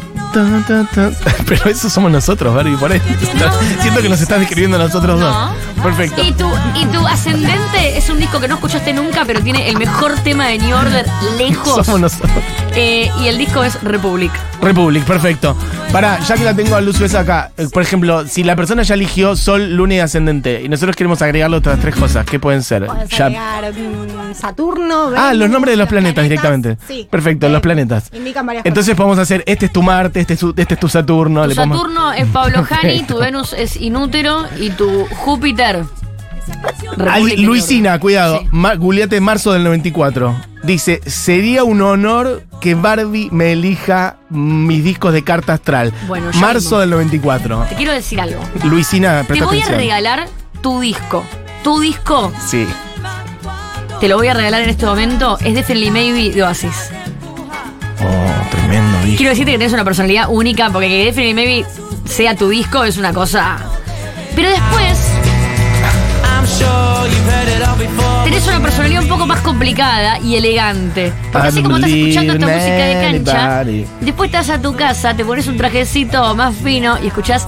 [1.47, 3.01] Pero eso somos nosotros, Barbie, por ahí.
[3.81, 5.25] Siento que nos estás describiendo a nosotros No.
[5.25, 5.49] dos.
[5.85, 6.21] Perfecto.
[6.23, 9.77] Y tu, y tu ascendente es un disco que no escuchaste nunca, pero tiene el
[9.77, 11.05] mejor tema de New Order
[11.37, 11.85] lejos.
[11.85, 12.31] Somos nosotros.
[12.75, 14.31] Eh, y el disco es Republic.
[14.61, 15.55] Republic, perfecto.
[15.91, 17.51] Pará, ya que la tengo a luz esa acá.
[17.57, 21.21] eh, Por ejemplo, si la persona ya eligió Sol, Luna y Ascendente, y nosotros queremos
[21.21, 22.87] agregarle otras tres cosas, ¿qué pueden ser?
[23.09, 25.11] Ya- mm, Saturno.
[25.15, 26.77] Ah, los nombres de los planetas, directamente.
[26.87, 27.07] Sí.
[27.09, 28.09] Perfecto, los planetas.
[28.11, 30.89] Indican varias Entonces podemos hacer, este es tu Marte, este es, tu- este es tu
[30.89, 31.43] Saturno.
[31.43, 35.74] Tu le podemos- Saturno es Pablo Hani, tu Venus es Inútero y tu Júpiter.
[37.09, 38.39] Ay, de Luisina, cuidado.
[38.39, 38.47] Sí.
[38.51, 38.75] Ma-
[39.21, 40.35] marzo del 94.
[40.63, 45.93] Dice, sería un honor que Barbie me elija mis discos de carta astral.
[46.07, 47.65] Bueno, ya marzo del 94.
[47.69, 48.41] Te quiero decir algo.
[48.63, 50.27] Luisina, Te presta voy a regalar
[50.61, 51.23] tu disco.
[51.63, 52.67] Tu disco, Sí.
[53.99, 56.89] te lo voy a regalar en este momento, es Definitely Maybe de Oasis.
[58.01, 59.17] Oh, tremendo disco.
[59.17, 61.65] Quiero decirte que tenés una personalidad única, porque que Definitely Maybe
[62.07, 63.57] sea tu disco es una cosa.
[64.35, 64.97] Pero después,
[68.23, 71.13] Tenés una personalidad un poco más complicada y elegante.
[71.31, 73.63] Porque así como estás escuchando esta música de cancha,
[74.01, 77.47] después estás a tu casa, te pones un trajecito más fino y escuchás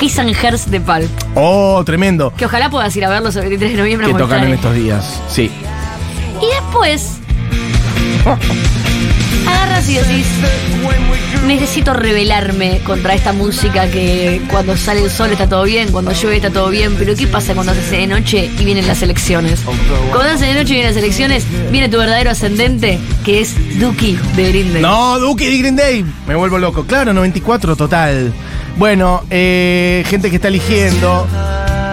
[0.00, 1.10] His and Hers de Pulp.
[1.34, 2.32] Oh, tremendo.
[2.36, 4.08] Que ojalá puedas ir a verlos el 23 de noviembre.
[4.08, 5.22] Que tocan en estos días.
[5.28, 5.50] Sí.
[6.42, 7.18] Y después
[9.46, 10.26] agarras y decís,
[11.46, 16.36] necesito rebelarme contra esta música que cuando sale el sol está todo bien, cuando llueve
[16.36, 19.60] está todo bien, pero ¿qué pasa cuando se hace de noche y vienen las elecciones?
[20.10, 23.54] Cuando se hace de noche y vienen las elecciones, viene tu verdadero ascendente, que es
[23.78, 24.82] Dookie de Green Day.
[24.82, 26.04] No, Duque de Green Day.
[26.26, 26.84] Me vuelvo loco.
[26.84, 28.32] Claro, 94 total.
[28.76, 31.26] Bueno, eh, gente que está eligiendo.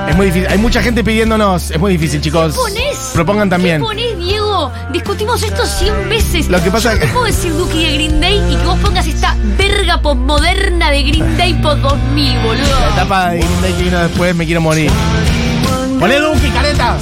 [0.08, 0.50] Es muy difícil.
[0.50, 1.72] Hay mucha gente pidiéndonos.
[1.72, 2.54] Es muy difícil, chicos.
[2.54, 3.12] ¿Qué ponés?
[3.14, 3.78] Propongan también.
[3.78, 4.43] ¿Qué ponés, Diego?
[4.92, 6.48] Discutimos esto 100 veces.
[6.50, 8.80] Lo que pasa Yo no que- puedo decir Dookie de Green Day y que vos
[8.80, 12.80] pongas esta verga postmoderna de Green Day por 2000, boludo.
[12.80, 14.92] La etapa de Green Day que vino después, me quiero morir.
[16.00, 17.02] Poné Duque, caretas.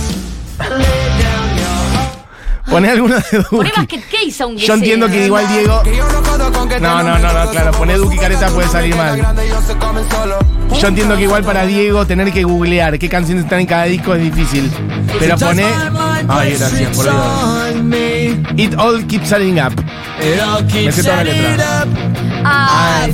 [2.72, 3.72] Poné alguna de Poné Duque.
[3.76, 5.16] Basket Case aunque Yo entiendo sea.
[5.16, 5.84] que igual Diego.
[6.80, 7.72] No, no, no, no, claro.
[7.72, 9.22] Poné y careta puede salir mal.
[10.80, 14.16] Yo entiendo que igual para Diego tener que googlear qué canciones están en cada disco
[14.16, 14.72] es difícil.
[15.20, 15.66] Pero poné.
[16.30, 17.16] Ay, gracias, por Dios.
[18.58, 19.74] It all keeps adding up.
[20.74, 21.86] Me sé toda la letra.
[22.46, 23.06] Ah,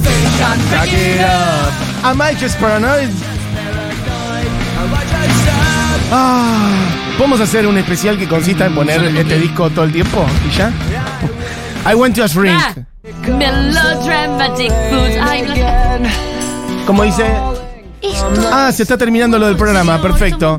[0.72, 2.06] Back it up.
[2.06, 3.10] Am I just paranoid?
[6.12, 6.70] Ah,
[7.18, 10.26] ¿Podemos hacer un especial que consista en poner este disco todo el tiempo?
[10.50, 10.72] ¿Y ya?
[11.90, 12.58] I went to a shrink.
[12.60, 12.74] ah,
[13.28, 15.18] Melodramatic Food.
[15.22, 17.26] Ay, no- Como dice.
[18.02, 18.50] Esto.
[18.54, 20.58] Ah, se está terminando lo del programa, perfecto.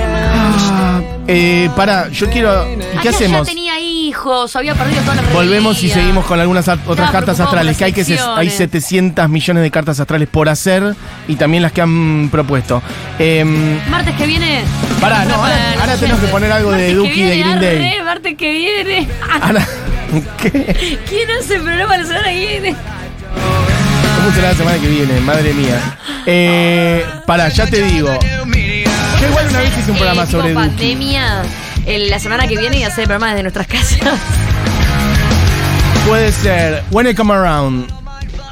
[0.00, 2.66] Ah, eh, para, yo quiero.
[2.94, 3.46] ¿Y qué hacemos?
[3.46, 3.77] Ya tenía
[4.08, 7.76] hijos, había perdido toda la Volvemos y seguimos con algunas otras cartas astrales.
[7.76, 8.54] Que hay, que se- hay elecciones.
[8.54, 10.94] 700 millones de cartas astrales por hacer
[11.28, 12.82] y también las que han propuesto.
[13.18, 14.62] Em, Martes que viene.
[15.00, 17.76] Pará, no, ahora- Para ahora tenemos que poner algo de Martes Duki de Green Day.
[17.92, 19.08] arre, martes que viene.
[19.42, 19.66] ahora-
[20.42, 20.98] ¿Qué?
[21.08, 22.76] ¿Quién hace el programa la semana que viene?
[24.16, 25.20] ¿Cómo será la semana que viene?
[25.20, 25.96] Madre mía.
[26.26, 28.18] Eh, para, ya te digo.
[29.20, 30.94] Yo igual una vez hice un programa Eh, sobre Duki.
[31.88, 33.98] El- la semana que viene y hacer el programa desde nuestras casas.
[36.06, 37.92] Puede ser When I Come Around.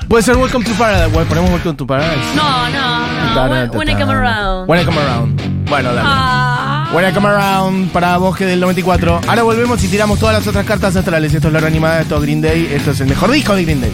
[0.08, 1.10] Puede ser Welcome to Paradise.
[1.12, 2.20] Bueno, ponemos Welcome to Paradise.
[2.36, 3.50] No, no, no.
[3.50, 4.68] When, when I come around.
[4.68, 5.40] When I Come Around.
[5.68, 6.08] Bueno, dale.
[6.08, 6.88] Ah.
[6.92, 9.20] When I Come Around para Bosque del 94.
[9.26, 11.34] Ahora volvemos y tiramos todas las otras cartas astrales.
[11.34, 12.70] Esto es la hora animada, esto es Green Day.
[12.72, 13.92] Esto es el mejor disco de Green Day.